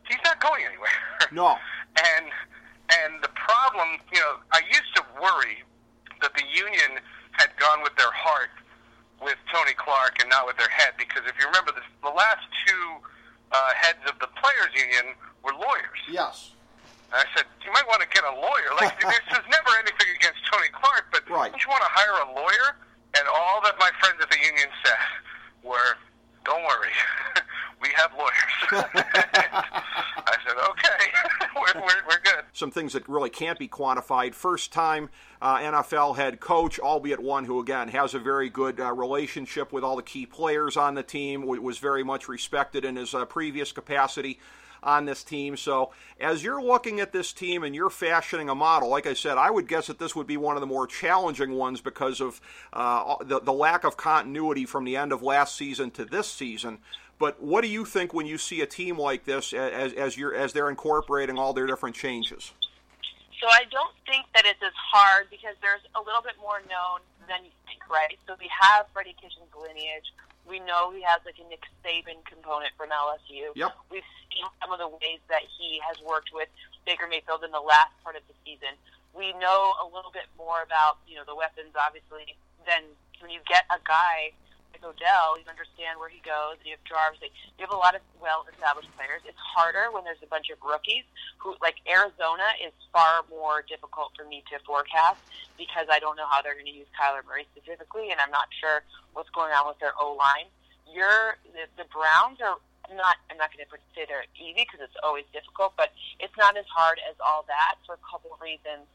[0.07, 0.91] he's not going anywhere.
[1.31, 1.57] No.
[1.97, 2.29] And
[2.93, 5.63] and the problem, you know, I used to worry
[6.21, 7.01] that the union
[7.33, 8.49] had gone with their heart
[9.21, 12.43] with Tony Clark and not with their head because if you remember, the, the last
[12.67, 12.83] two
[13.51, 16.01] uh, heads of the players' union were lawyers.
[16.09, 16.51] Yes.
[17.13, 18.69] And I said, you might want to get a lawyer.
[18.81, 21.51] Like, this is never anything against Tony Clark, but Right.
[21.51, 22.75] don't you want to hire a lawyer?
[23.15, 24.97] And all that my friends at the union said
[25.61, 25.95] were,
[26.43, 26.91] don't worry,
[27.83, 28.33] we have lawyers.
[30.25, 32.45] I said, okay, we're, we're, we're good.
[32.53, 34.33] Some things that really can't be quantified.
[34.33, 35.09] First time
[35.41, 39.83] uh, NFL head coach, albeit one who, again, has a very good uh, relationship with
[39.83, 43.73] all the key players on the team, was very much respected in his uh, previous
[43.73, 44.39] capacity
[44.83, 45.57] on this team.
[45.57, 49.37] So, as you're looking at this team and you're fashioning a model, like I said,
[49.37, 52.39] I would guess that this would be one of the more challenging ones because of
[52.71, 56.79] uh, the, the lack of continuity from the end of last season to this season.
[57.23, 60.35] But what do you think when you see a team like this as, as, you're,
[60.35, 62.51] as they're incorporating all their different changes?
[63.39, 66.99] So I don't think that it's as hard because there's a little bit more known
[67.31, 68.19] than you think, right?
[68.27, 70.11] So we have Freddie Kitchens' lineage.
[70.43, 73.55] We know he has like a Nick Saban component from LSU.
[73.55, 73.71] Yep.
[73.87, 76.51] We've seen some of the ways that he has worked with
[76.83, 78.75] Baker Mayfield in the last part of the season.
[79.15, 82.35] We know a little bit more about, you know, the weapons, obviously,
[82.67, 82.83] than
[83.23, 84.35] when you get a guy
[84.73, 87.21] like Odell, you understand where he goes, and you have Jarvis.
[87.21, 89.21] You have a lot of well-established players.
[89.29, 91.05] It's harder when there's a bunch of rookies
[91.37, 95.21] who, like Arizona, is far more difficult for me to forecast
[95.57, 98.49] because I don't know how they're going to use Kyler Murray specifically, and I'm not
[98.57, 98.81] sure
[99.13, 100.49] what's going on with their O line.
[100.89, 102.57] You're the, the Browns are
[102.91, 103.21] not.
[103.29, 106.67] I'm not going to say they're easy because it's always difficult, but it's not as
[106.67, 108.89] hard as all that for a couple of reasons.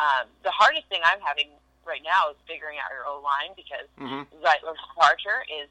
[0.00, 1.52] Um, the hardest thing I'm having
[1.86, 4.26] right now is figuring out your O line because Mhm.
[4.42, 5.68] Zeitler's departure is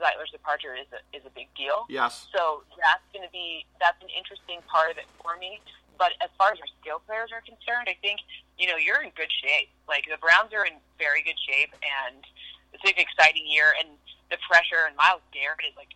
[0.00, 1.86] Zeitler's departure is a, is a big deal.
[1.88, 2.28] Yes.
[2.32, 5.60] So that's going to be that's an interesting part of it for me.
[5.96, 8.20] But as far as your skill players are concerned, I think
[8.58, 9.70] you know you're in good shape.
[9.88, 12.24] Like the Browns are in very good shape, and
[12.72, 13.74] it's an exciting year.
[13.80, 13.98] And
[14.30, 15.88] the pressure and Myles Garrett is like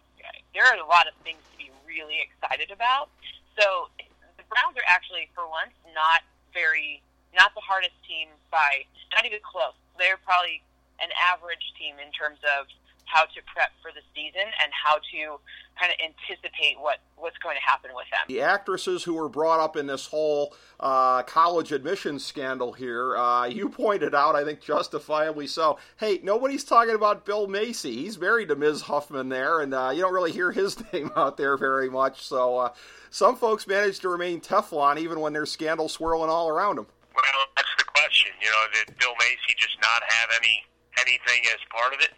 [0.54, 3.10] there are a lot of things to be really excited about.
[3.58, 3.90] So
[4.36, 6.22] the Browns are actually, for once, not
[6.54, 7.02] very
[7.34, 9.76] not the hardest team by not even close.
[9.98, 10.62] They're probably
[11.00, 12.66] an average team in terms of
[13.12, 15.38] how to prep for the season and how to
[15.78, 18.20] kind of anticipate what, what's going to happen with them.
[18.28, 23.46] The actresses who were brought up in this whole uh, college admissions scandal here, uh,
[23.46, 27.96] you pointed out, I think justifiably so, hey, nobody's talking about Bill Macy.
[27.96, 28.82] He's married to Ms.
[28.82, 32.24] Huffman there, and uh, you don't really hear his name out there very much.
[32.24, 32.72] So uh,
[33.10, 36.86] some folks manage to remain Teflon even when there's scandal swirling all around them.
[37.22, 38.34] Well, that's the question.
[38.42, 40.66] You know, did Bill Macy just not have any
[40.98, 42.12] anything as part of it?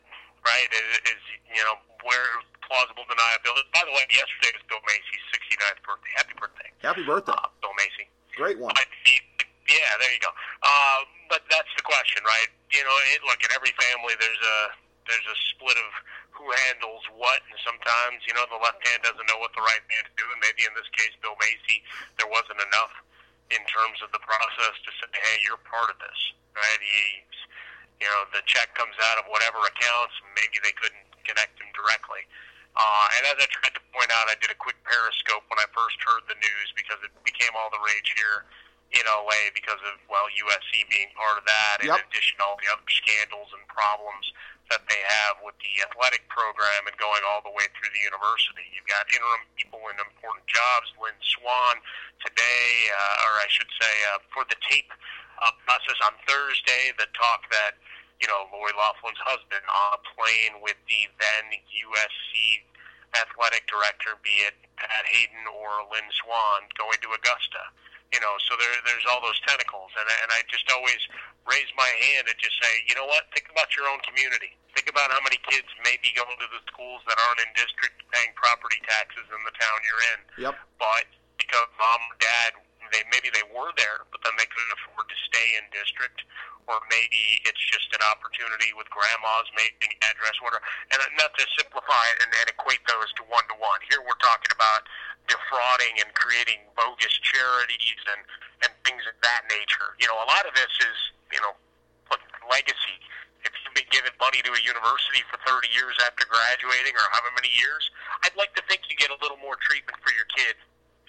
[0.45, 0.69] right?
[0.71, 3.69] Is, is you know where plausible deniability.
[3.73, 6.13] By the way, yesterday was Bill Macy's 69th birthday.
[6.17, 6.69] Happy birthday.
[6.81, 8.09] Happy birthday, uh, Bill Macy.
[8.37, 8.73] Great one.
[8.73, 9.21] But he,
[9.69, 10.33] yeah, there you go.
[10.65, 12.49] Uh, but that's the question, right?
[12.73, 14.59] You know, it, look in every family there's a
[15.09, 15.93] there's a split of
[16.33, 19.85] who handles what, and sometimes you know the left hand doesn't know what the right
[19.93, 20.37] hand is doing.
[20.41, 21.85] Maybe in this case, Bill Macy,
[22.21, 22.93] there wasn't enough
[23.53, 26.21] in terms of the process to say, hey, you're part of this,
[26.57, 26.81] right?
[26.81, 27.35] He's
[28.03, 30.15] you know, the check comes out of whatever accounts.
[30.35, 32.27] Maybe they couldn't connect him directly.
[32.75, 35.69] Uh, and as I tried to point out, I did a quick periscope when I
[35.71, 38.45] first heard the news because it became all the rage here
[38.99, 42.69] in LA because of well USC being part of that, in addition to all the
[42.71, 44.27] other scandals and problems
[44.73, 48.65] that they have with the athletic program and going all the way through the university.
[48.73, 50.89] You've got interim people in important jobs.
[50.97, 51.77] Lynn Swann
[52.25, 54.89] today, uh, or I should say, uh, for the tape
[55.45, 57.77] uh, process on Thursday, the talk that
[58.23, 62.65] you know Lori Loughlin's husband on a plane with the then USC
[63.15, 67.63] athletic director, be it Pat Haden or Lynn Swann, going to Augusta.
[68.15, 71.03] You know, so there, there's all those tentacles, and, and I just always
[71.51, 73.27] raise my hand and just say, you know what?
[73.35, 74.55] Think about your own community.
[74.79, 77.95] Think about how many kids may be going to the schools that aren't in district
[78.15, 80.55] paying property taxes in the town you're in Yep.
[80.79, 81.07] but
[81.39, 82.55] because mom or dad
[82.95, 86.23] they maybe they were there but then they couldn't afford to stay in district
[86.71, 90.63] or maybe it's just an opportunity with grandma's making address whatever
[90.95, 94.19] and not to simplify it and, and equate those to one to one here we're
[94.23, 94.87] talking about
[95.27, 98.23] defrauding and creating bogus charities and
[98.63, 100.97] and things of that nature you know a lot of this is
[101.33, 101.55] you know
[102.51, 103.01] legacy
[103.45, 107.29] if you've been given money to a university for 30 years after graduating or however
[107.37, 107.93] many years,
[108.25, 110.57] I'd like to think you get a little more treatment for your kid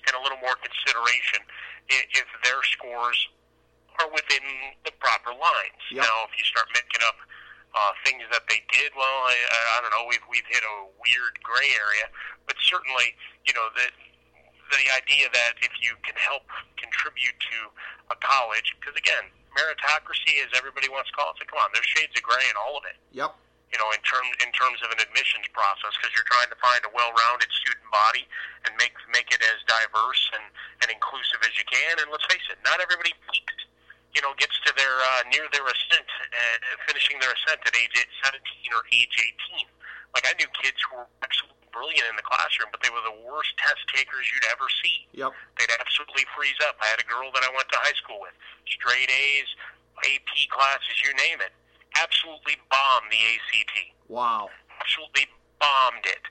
[0.06, 1.39] and a little more consideration
[1.88, 3.17] if their scores
[4.04, 4.43] are within
[4.84, 5.80] the proper lines.
[5.95, 6.04] Yep.
[6.04, 7.15] Now, if you start making up
[7.71, 9.36] uh, things that they did, well, I,
[9.80, 12.12] I don't know, we've we've hit a weird gray area,
[12.47, 13.15] but certainly,
[13.47, 13.95] you know, that
[14.71, 16.47] the idea that if you can help
[16.78, 17.58] contribute to
[18.12, 21.88] a college, because again, meritocracy, as everybody wants to call it, so come on, there's
[21.88, 23.32] shades of gray in all of it Yep.
[23.71, 26.84] you know, in terms in terms of an admissions process, because you're trying to find
[26.84, 28.28] a well-rounded student body
[28.67, 30.43] and make make it as diverse and,
[30.84, 32.04] and inclusive as you can.
[32.04, 33.56] And let's face it, not everybody peaks,
[34.12, 37.95] you know, gets to their uh, near their ascent, uh, finishing their ascent at age
[37.95, 38.39] 17
[38.75, 39.15] or age
[39.56, 39.67] 18.
[40.15, 43.19] Like I knew kids who were absolutely brilliant in the classroom, but they were the
[43.27, 45.35] worst test takers you'd ever see Yep.
[45.59, 46.79] they'd absolutely freeze up.
[46.79, 48.31] I had a girl that I went to high school with,
[48.63, 49.49] straight A's,
[50.07, 51.51] AP classes, you name it.
[51.99, 53.75] Absolutely bombed the ACT.
[54.07, 54.49] Wow.
[54.79, 55.27] Absolutely
[55.59, 56.23] bombed it,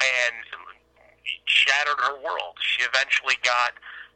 [0.00, 0.36] and
[1.44, 2.56] shattered her world.
[2.60, 3.72] She eventually got,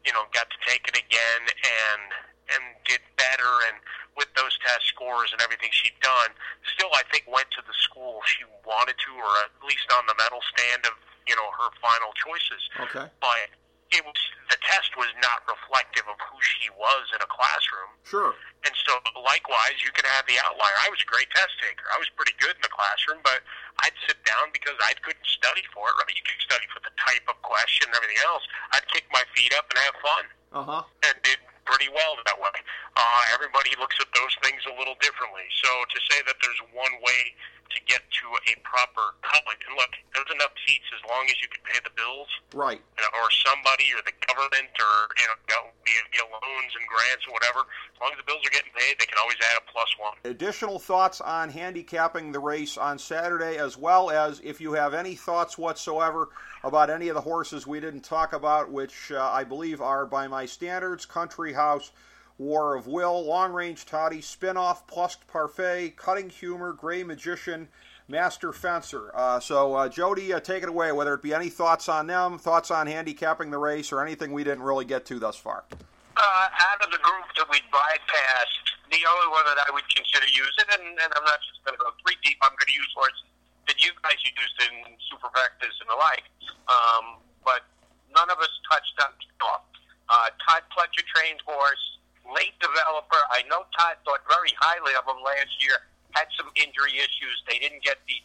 [0.07, 2.03] you know, got to take it again and
[2.51, 3.53] and did better.
[3.71, 3.79] And
[4.21, 6.31] with those test scores and everything she'd done,
[6.77, 10.15] still I think went to the school she wanted to, or at least on the
[10.21, 10.93] medal stand of
[11.25, 13.07] you know her final choices Okay.
[13.23, 13.49] but
[13.91, 14.19] it was
[14.53, 17.91] the test was not reflective of who she was in a classroom.
[18.07, 18.35] Sure.
[18.63, 20.77] And so, likewise, you can have the outlier.
[20.79, 21.83] I was a great test taker.
[21.91, 23.43] I was pretty good in the classroom, but
[23.83, 25.95] I'd sit down because I couldn't study for it.
[25.99, 26.15] Right?
[26.15, 28.47] You could study for the type of question and everything else.
[28.71, 30.83] I'd kick my feet up and have fun, Uh huh.
[31.11, 32.57] and did pretty well that way.
[32.97, 35.47] Uh, everybody looks at those things a little differently.
[35.63, 37.35] So to say that there's one way
[37.71, 41.49] to get to a proper college, and look, there's enough seats as long as you
[41.49, 42.81] can pay the bills Right.
[42.99, 47.27] you know, or somebody or the government or you know, via, via loans and grants
[47.27, 47.61] or whatever.
[47.61, 50.15] As long as the bills are getting paid, they can always add a plus one.
[50.25, 55.15] Additional thoughts on handicapping the race on Saturday, as well as if you have any
[55.15, 56.29] thoughts whatsoever
[56.65, 60.29] about any of the horses we didn't talk about, which uh, I believe are, by
[60.29, 61.93] my standards, Country House,
[62.41, 67.69] War of Will, Long Range Toddy, Spinoff, Plus Que Parfait, Cutting Humor, Gray Magician,
[68.09, 69.13] Master Fencer.
[69.15, 70.91] Uh, so, uh, Jody, uh, take it away.
[70.91, 74.43] Whether it be any thoughts on them, thoughts on handicapping the race, or anything we
[74.43, 75.65] didn't really get to thus far.
[76.17, 80.25] Uh, out of the group that we bypassed, the only one that I would consider
[80.33, 82.89] using, and, and I'm not just going to go three deep, I'm going to use
[82.97, 83.29] horses
[83.69, 86.25] that you guys used in super practice and the like,
[86.73, 87.69] um, but
[88.17, 89.61] none of us touched on Spinoff.
[90.09, 92.00] Uh, Todd Pletcher trained horse,
[92.35, 93.21] late developer.
[93.31, 95.79] I know Todd thought very highly of him last year,
[96.15, 97.37] had some injury issues.
[97.47, 98.19] They didn't get the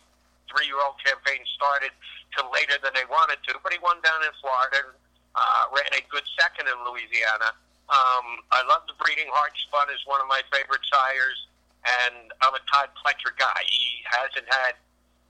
[0.49, 1.91] three-year-old campaign started
[2.33, 4.93] till later than they wanted to, but he won down in Florida and
[5.35, 7.51] uh, ran a good second in Louisiana.
[7.89, 9.29] Um, I love the breeding.
[9.29, 11.39] Hard Spun is one of my favorite sires,
[11.85, 13.61] and I'm a Todd Pletcher guy.
[13.69, 14.73] He hasn't had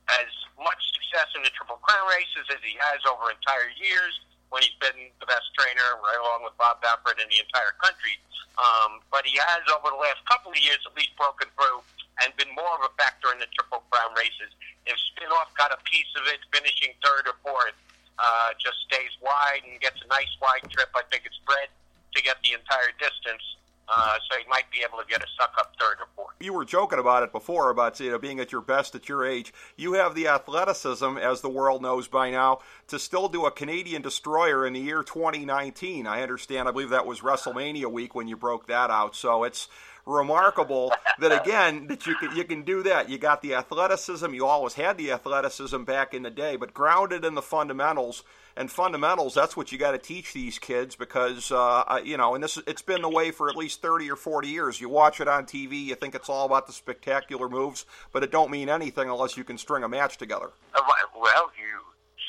[0.07, 4.13] as much success in the Triple Crown races as he has over entire years
[4.49, 8.17] when he's been the best trainer, right along with Bob Baffert in the entire country.
[8.55, 11.83] Um, but he has, over the last couple of years, at least broken through
[12.23, 14.47] and been more of a factor in the Triple Crown races.
[14.87, 17.75] If Spinoff got a piece of it, finishing third or fourth,
[18.15, 21.67] uh, just stays wide and gets a nice wide trip, I think it's bred
[22.15, 23.43] to get the entire distance.
[23.87, 26.35] Uh, so he might be able to get a suck up third or fourth.
[26.39, 29.25] You were joking about it before about you know being at your best at your
[29.25, 29.53] age.
[29.75, 34.01] You have the athleticism, as the world knows by now, to still do a Canadian
[34.01, 36.07] destroyer in the year 2019.
[36.07, 36.67] I understand.
[36.67, 39.15] I believe that was WrestleMania week when you broke that out.
[39.15, 39.67] So it's
[40.05, 43.09] remarkable that again that you can you can do that.
[43.09, 44.33] You got the athleticism.
[44.33, 48.23] You always had the athleticism back in the day, but grounded in the fundamentals
[48.57, 49.33] and fundamentals.
[49.33, 52.81] That's what you got to teach these kids because uh, you know, and this it's
[52.81, 54.79] been the way for at least thirty or forty years.
[54.79, 58.31] You watch it on TV, you think it's all about the spectacular moves, but it
[58.31, 60.51] don't mean anything unless you can string a match together.
[60.73, 60.81] Uh,
[61.19, 61.81] well, you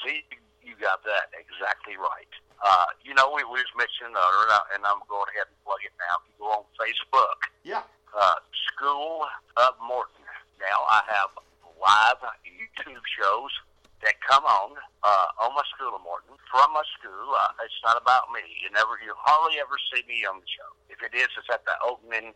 [0.04, 0.24] see,
[0.62, 2.30] you got that exactly right.
[2.64, 5.92] Uh, you know, we, we was mentioning earlier, and I'm going ahead and plug it
[6.00, 6.16] now.
[6.24, 7.38] You go on Facebook.
[7.64, 7.82] Yeah.
[8.16, 8.34] Uh,
[8.72, 10.24] School of Morton.
[10.58, 11.30] Now I have
[11.76, 13.52] live YouTube shows
[14.06, 17.34] that come on uh, on my school of Morton from my school.
[17.34, 18.46] Uh, it's not about me.
[18.62, 20.70] You never, you hardly ever see me on the show.
[20.86, 22.30] If it is, it's at the opening,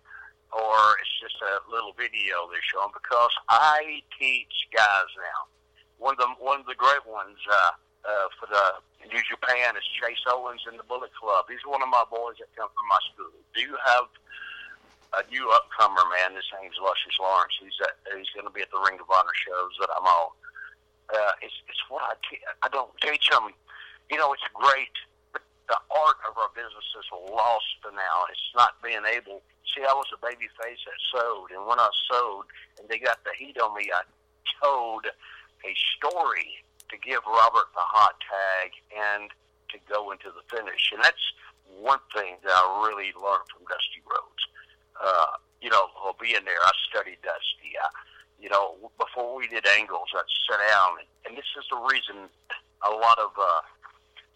[0.51, 5.47] or it's just a little video they're showing because I teach guys now.
[6.03, 9.87] One of the one of the great ones uh, uh, for the New Japan is
[9.95, 11.47] Chase Owens in the Bullet Club.
[11.47, 13.37] He's one of my boys that come from my school.
[13.55, 14.11] Do you have
[15.14, 16.35] a new upcomer, man?
[16.35, 17.55] His name's Lucius Lawrence.
[17.62, 20.35] He's at, he's going to be at the Ring of Honor shows that I'm on
[21.14, 22.14] uh, it's, it's what I,
[22.62, 23.50] I don't teach them.
[24.11, 24.94] You know, it's great,
[25.32, 28.26] but the art of our business is lost now.
[28.30, 29.42] It's not being able.
[29.74, 32.46] See, I was a baby face that sewed, and when I sewed,
[32.78, 34.02] and they got the heat on me, I
[34.62, 39.30] told a story to give Robert the hot tag and
[39.70, 40.90] to go into the finish.
[40.90, 41.26] And that's
[41.78, 44.42] one thing that I really learned from Dusty Rhodes.
[44.98, 45.86] Uh, you know,
[46.20, 47.78] being there, I studied Dusty.
[47.78, 47.88] I,
[48.41, 52.28] you know, before we did angles, I'd sit down, and, this is the reason
[52.82, 53.62] a lot of uh,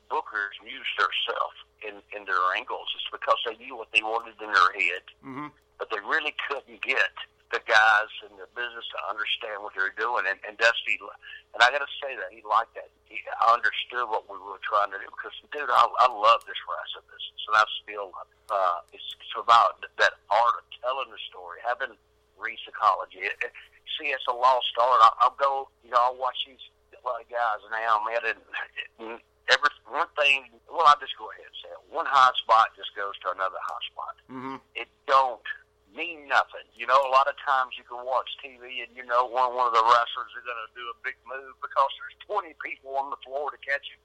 [0.09, 2.87] bookers used themselves in in their angles.
[2.97, 5.49] It's because they knew what they wanted in their head, mm-hmm.
[5.77, 7.13] but they really couldn't get
[7.53, 10.25] the guys in the business to understand what they're doing.
[10.25, 10.97] And, and Dusty,
[11.53, 12.89] and I got to say that he liked that.
[13.11, 16.59] He I understood what we were trying to do because, dude, I, I love this
[16.65, 18.11] wrestling business, and I still
[18.49, 21.95] uh, it's, it's about that art of telling the story, having
[22.39, 23.29] read psychology.
[23.29, 23.53] It, it,
[23.97, 25.01] see, it's a lost art.
[25.01, 26.63] I, I'll go, you know, I'll watch these
[26.95, 29.21] a lot of guys now, man, and
[29.53, 30.49] every one thing.
[30.71, 31.83] Well, I'll just go ahead and say it.
[31.93, 34.15] One hot spot just goes to another hot spot.
[34.33, 34.59] Mm-hmm.
[34.75, 35.45] It don't
[35.93, 36.67] mean nothing.
[36.75, 39.71] You know, a lot of times you can watch TV and you know one one
[39.71, 43.13] of the wrestlers is going to do a big move because there's 20 people on
[43.15, 44.01] the floor to catch him.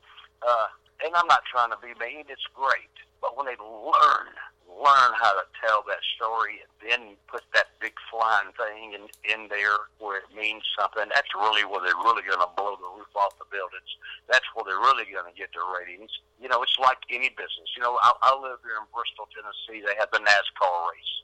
[0.46, 0.70] Uh,
[1.04, 2.28] and I'm not trying to be mean.
[2.30, 4.32] It's great, but when they learn
[4.80, 9.52] learn how to tell that story and then put that big flying thing in, in
[9.52, 11.04] there where it means something.
[11.12, 13.92] That's really where they're really going to blow the roof off the buildings.
[14.32, 16.10] That's where they're really going to get their ratings.
[16.40, 17.76] You know, it's like any business.
[17.76, 19.84] You know, I, I live here in Bristol, Tennessee.
[19.84, 21.16] They had the NASCAR race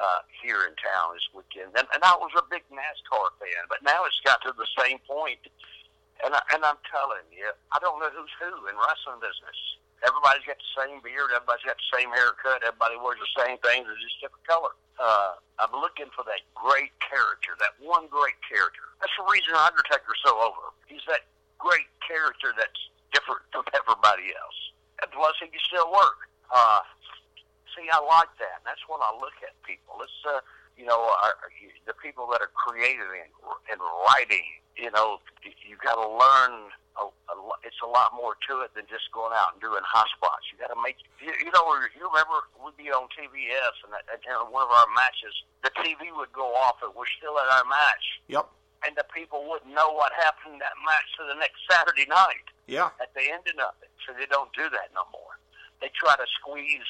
[0.00, 3.62] uh, here in town this weekend, and, and I was a big NASCAR fan.
[3.68, 5.44] But now it's got to the same point,
[6.24, 9.60] and I, and I'm telling you, I don't know who's who in wrestling business
[10.06, 13.84] everybody's got the same beard, everybody's got the same haircut, everybody wears the same things,
[13.88, 14.72] it's just different color.
[15.00, 18.84] Uh, I'm looking for that great character, that one great character.
[19.00, 20.72] That's the reason Undertaker's so over.
[20.88, 21.24] He's that
[21.56, 22.80] great character that's
[23.12, 24.58] different from everybody else.
[25.00, 26.28] And plus, he can still work.
[26.52, 26.84] Uh,
[27.72, 28.60] see, I like that.
[28.64, 30.00] That's when I look at people.
[30.04, 30.44] It's, uh,
[30.76, 31.36] you know, our,
[31.86, 33.28] the people that are creative in,
[33.72, 34.44] in writing,
[34.76, 36.72] you know, you got to learn
[37.64, 40.48] it's a lot more to it than just going out and doing hot spots.
[40.52, 41.64] You got to make you, you know
[41.96, 45.32] you remember we'd be on TBS and, and one of our matches
[45.62, 48.04] the TV would go off and we're still at our match.
[48.28, 48.48] Yep.
[48.80, 52.48] And the people wouldn't know what happened that match to the next Saturday night.
[52.64, 52.88] Yeah.
[52.96, 55.36] At the end of it, so they don't do that no more.
[55.84, 56.88] They try to squeeze.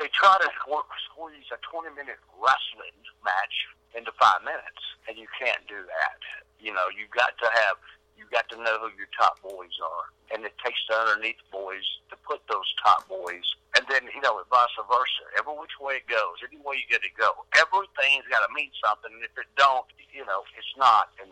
[0.00, 3.56] They try to squeeze a 20 minute wrestling match
[3.94, 6.18] into five minutes, and you can't do that.
[6.58, 7.78] You know, you've got to have
[8.16, 10.06] you got to know who your top boys are.
[10.32, 13.44] And it takes the underneath boys to put those top boys.
[13.76, 15.24] And then, you know, vice versa.
[15.38, 17.44] Every which way it goes, any way you get to go.
[17.58, 19.10] Everything's got to mean something.
[19.10, 21.10] And if it don't, you know, it's not.
[21.18, 21.30] And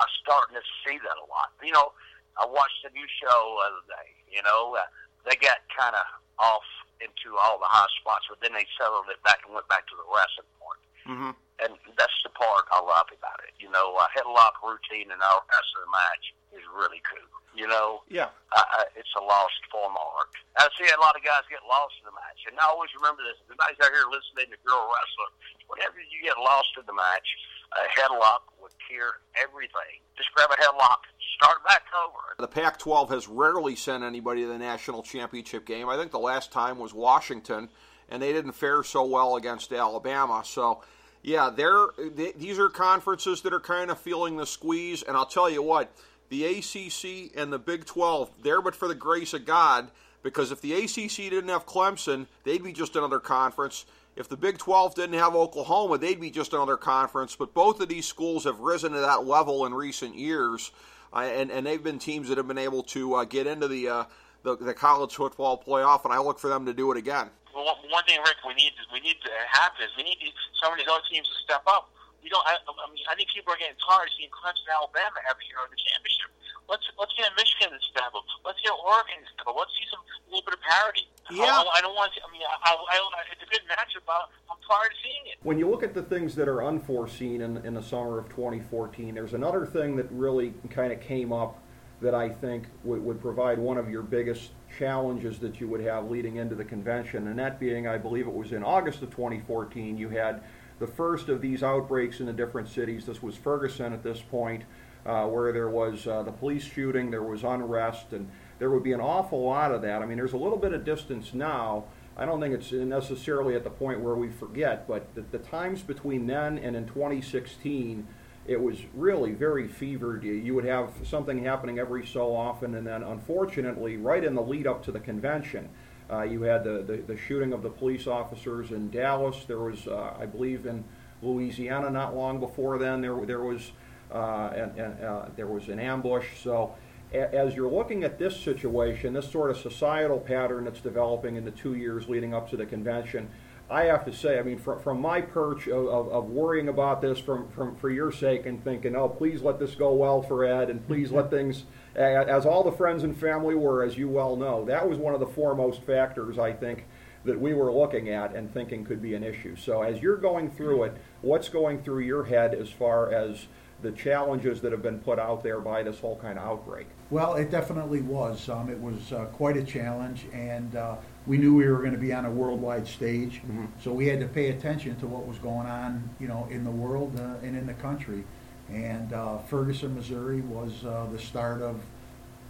[0.00, 1.52] I'm starting to see that a lot.
[1.60, 1.92] You know,
[2.40, 4.08] I watched a new show the other day.
[4.32, 4.88] You know, uh,
[5.28, 6.04] they got kind of
[6.40, 6.66] off
[7.04, 9.96] into all the high spots, but then they settled it back and went back to
[9.98, 10.80] the wrestling part.
[11.06, 11.32] Mm-hmm.
[11.62, 13.54] And that's the part I love about it.
[13.62, 16.24] You know, a headlock routine in our rest of the match
[16.58, 17.28] is really cool.
[17.54, 18.30] You know, Yeah.
[18.56, 20.32] uh, uh, it's a lost form of art.
[20.56, 23.22] I see a lot of guys get lost in the match, and I always remember
[23.22, 23.36] this.
[23.44, 25.30] If anybody's out here listening to girl wrestler,
[25.68, 27.28] whenever you get lost in the match,
[27.76, 30.00] a headlock would cure everything.
[30.16, 31.04] Just grab a headlock,
[31.36, 32.18] start back over.
[32.38, 35.88] The Pac 12 has rarely sent anybody to the national championship game.
[35.88, 37.68] I think the last time was Washington,
[38.08, 40.42] and they didn't fare so well against Alabama.
[40.44, 40.82] So,
[41.22, 45.02] yeah, they're, they, these are conferences that are kind of feeling the squeeze.
[45.02, 45.92] And I'll tell you what,
[46.28, 49.88] the ACC and the Big 12, there but for the grace of God,
[50.22, 53.84] because if the ACC didn't have Clemson, they'd be just another conference.
[54.16, 57.36] If the Big 12 didn't have Oklahoma, they'd be just another conference.
[57.36, 60.70] But both of these schools have risen to that level in recent years,
[61.12, 63.88] uh, and, and they've been teams that have been able to uh, get into the,
[63.88, 64.04] uh,
[64.42, 67.30] the the college football playoff, and I look for them to do it again.
[67.54, 70.32] Well, one- one thing, Rick, we need we need to happen is we need these,
[70.62, 71.90] some of these other teams to step up.
[72.22, 72.42] We don't.
[72.46, 75.44] I, I mean, I think people are getting tired of seeing Clemson, and Alabama every
[75.50, 76.30] year in the championship.
[76.70, 78.24] Let's let's get Michigan to step up.
[78.46, 79.58] Let's get Oregon to step up.
[79.58, 81.04] Let's see some a little bit of parity.
[81.28, 81.60] Yeah.
[81.60, 82.14] I, I don't want.
[82.16, 84.06] To, I mean, I, I, I, it's a good matchup.
[84.06, 85.36] but I'm tired of seeing it.
[85.44, 89.14] When you look at the things that are unforeseen in, in the summer of 2014,
[89.14, 91.60] there's another thing that really kind of came up
[92.02, 96.10] that I think would, would provide one of your biggest challenges that you would have
[96.10, 99.96] leading into the convention, and that being, I believe it was in August of 2014,
[99.96, 100.42] you had
[100.78, 103.06] the first of these outbreaks in the different cities.
[103.06, 104.64] This was Ferguson at this point,
[105.06, 108.28] uh, where there was uh, the police shooting, there was unrest, and
[108.58, 110.02] there would be an awful lot of that.
[110.02, 111.84] I mean, there's a little bit of distance now.
[112.16, 115.82] I don't think it's necessarily at the point where we forget, but the, the times
[115.82, 118.06] between then and in 2016,
[118.46, 120.24] it was really very fevered.
[120.24, 124.66] You- would have something happening every so often, and then unfortunately, right in the lead
[124.66, 125.68] up to the convention,
[126.10, 129.44] uh, you had the, the, the shooting of the police officers in Dallas.
[129.46, 130.84] There was, uh, I believe, in
[131.22, 133.00] Louisiana not long before then.
[133.00, 133.72] There there was
[134.12, 136.26] uh, and uh, there was an ambush.
[136.42, 136.74] So
[137.14, 141.44] a- as you're looking at this situation, this sort of societal pattern that's developing in
[141.46, 143.30] the two years leading up to the convention,
[143.72, 147.00] I have to say, I mean, from, from my perch of, of, of worrying about
[147.00, 150.44] this from, from for your sake and thinking, oh, please let this go well for
[150.44, 151.64] Ed, and please let things,
[151.96, 155.20] as all the friends and family were, as you well know, that was one of
[155.20, 156.84] the foremost factors, I think,
[157.24, 159.56] that we were looking at and thinking could be an issue.
[159.56, 163.46] So as you're going through it, what's going through your head as far as
[163.80, 166.86] the challenges that have been put out there by this whole kind of outbreak?
[167.10, 168.48] Well, it definitely was.
[168.48, 170.96] Um, it was uh, quite a challenge, and uh,
[171.26, 173.40] we knew we were going to be on a worldwide stage,
[173.80, 176.70] so we had to pay attention to what was going on, you know, in the
[176.70, 178.24] world uh, and in the country.
[178.70, 181.80] And uh, Ferguson, Missouri, was uh, the start of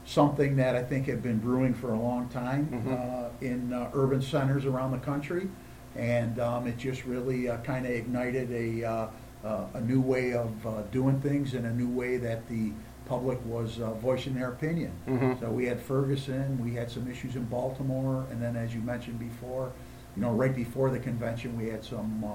[0.04, 4.22] something that I think had been brewing for a long time uh, in uh, urban
[4.22, 5.48] centers around the country,
[5.96, 9.06] and um, it just really uh, kind of ignited a uh,
[9.44, 12.72] uh, a new way of uh, doing things and a new way that the
[13.12, 14.90] public was uh, voicing their opinion.
[15.06, 15.38] Mhm.
[15.38, 19.18] So we had Ferguson, we had some issues in Baltimore, and then as you mentioned
[19.18, 19.70] before,
[20.16, 22.28] you know, right before the convention, we had some uh,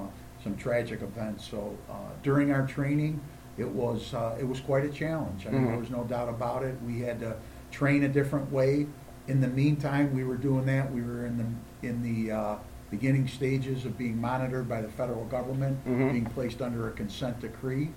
[0.43, 1.43] some tragic events.
[1.49, 3.19] So uh, during our training,
[3.57, 5.47] it was uh, it was quite a challenge.
[5.47, 5.67] I mean, Mhm.
[5.71, 6.75] there was no doubt about it.
[6.86, 7.36] We had to
[7.71, 8.86] train a different way.
[9.28, 10.93] In the meantime, we were doing that.
[10.93, 11.47] We were in the
[11.89, 12.55] in the uh,
[12.91, 16.11] beginning stages of being monitored by the federal government, Mhm.
[16.11, 17.89] being placed under a consent decree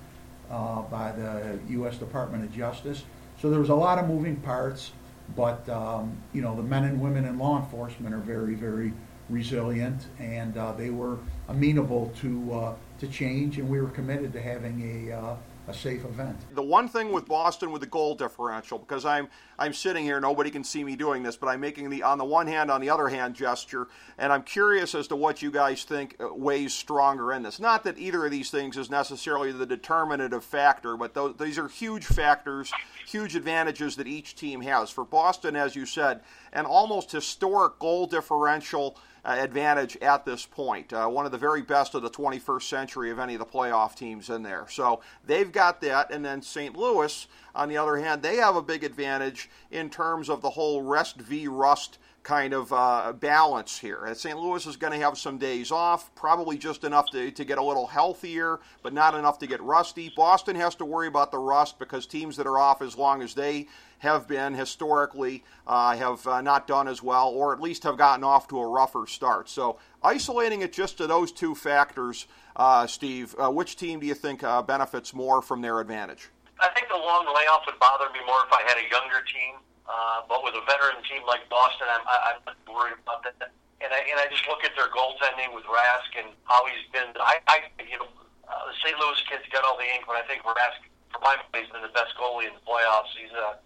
[0.51, 1.97] uh, by the U.S.
[1.97, 3.05] Department of Justice.
[3.41, 4.93] So there was a lot of moving parts,
[5.37, 8.93] but um, you know the men and women in law enforcement are very, very
[9.29, 14.43] resilient, and uh, they were amenable to uh, to change, and we were committed to
[14.43, 15.37] having a uh,
[15.69, 16.37] a safe event.
[16.55, 20.51] The one thing with Boston with the goal differential, because I'm I'm sitting here, nobody
[20.51, 22.91] can see me doing this, but I'm making the on the one hand, on the
[22.91, 23.89] other hand gesture,
[24.19, 27.61] and I'm curious as to what you guys think uh, weighs stronger in this.
[27.61, 31.69] Not that either of these things is necessarily the determinative factor, but those, these are
[31.69, 32.73] huge factors,
[33.07, 34.91] huge advantages that each team has.
[34.91, 36.21] For Boston, as you said,
[36.53, 40.93] an almost historic goal differential uh, advantage at this point.
[40.93, 43.95] Uh, one of the very best of the 21st century of any of the playoff
[43.95, 44.67] teams in there.
[44.69, 46.11] So they've got that.
[46.11, 46.77] And then St.
[46.77, 50.83] Louis, on the other hand, they have a big advantage in terms of the whole
[50.83, 51.49] rest v.
[51.49, 54.05] rust kind of uh, balance here.
[54.05, 54.39] And St.
[54.39, 57.63] Louis is going to have some days off, probably just enough to, to get a
[57.63, 60.13] little healthier, but not enough to get rusty.
[60.15, 63.35] Boston has to worry about the rust because teams that are off as long as
[63.35, 63.69] they
[64.01, 68.25] have been historically uh, have uh, not done as well, or at least have gotten
[68.25, 69.49] off to a rougher start.
[69.49, 72.27] So, isolating it just to those two factors,
[72.57, 76.29] uh, Steve, uh, which team do you think uh, benefits more from their advantage?
[76.61, 79.61] I think the long layoff would bother me more if I had a younger team.
[79.91, 83.51] Uh, but with a veteran team like Boston, I'm, I'm not worried about that.
[83.81, 87.11] And I and I just look at their goaltending with Rask and how he's been.
[87.19, 88.07] I, I you know,
[88.47, 88.95] the St.
[88.97, 90.79] Louis kids got all the ink, but I think Rask,
[91.11, 93.11] for my money, has been the best goalie in the playoffs.
[93.19, 93.59] He's uh,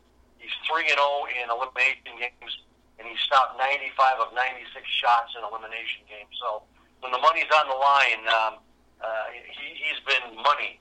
[0.45, 2.53] he's three and zero in elimination games,
[3.01, 4.69] and he stopped 95 of 96
[5.01, 6.37] shots in elimination games.
[6.37, 6.69] So
[7.01, 8.23] when the money's on the line.
[8.29, 8.53] Um,
[9.05, 10.81] uh, he, he's been money.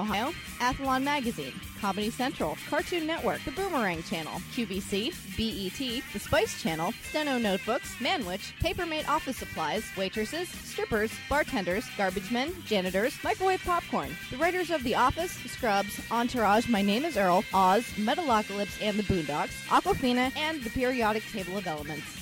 [0.01, 6.91] Ohio, Athlon Magazine, Comedy Central, Cartoon Network, The Boomerang Channel, QVC, BET, The Spice Channel,
[7.03, 14.37] Steno Notebooks, Manwich, Papermate Office Supplies, waitresses, strippers, bartenders, garbage men, janitors, microwave popcorn, the
[14.37, 19.67] writers of The Office, Scrubs, Entourage, My Name is Earl, Oz, Metalocalypse and the Boondocks,
[19.67, 22.21] Aquafina, and the periodic table of elements.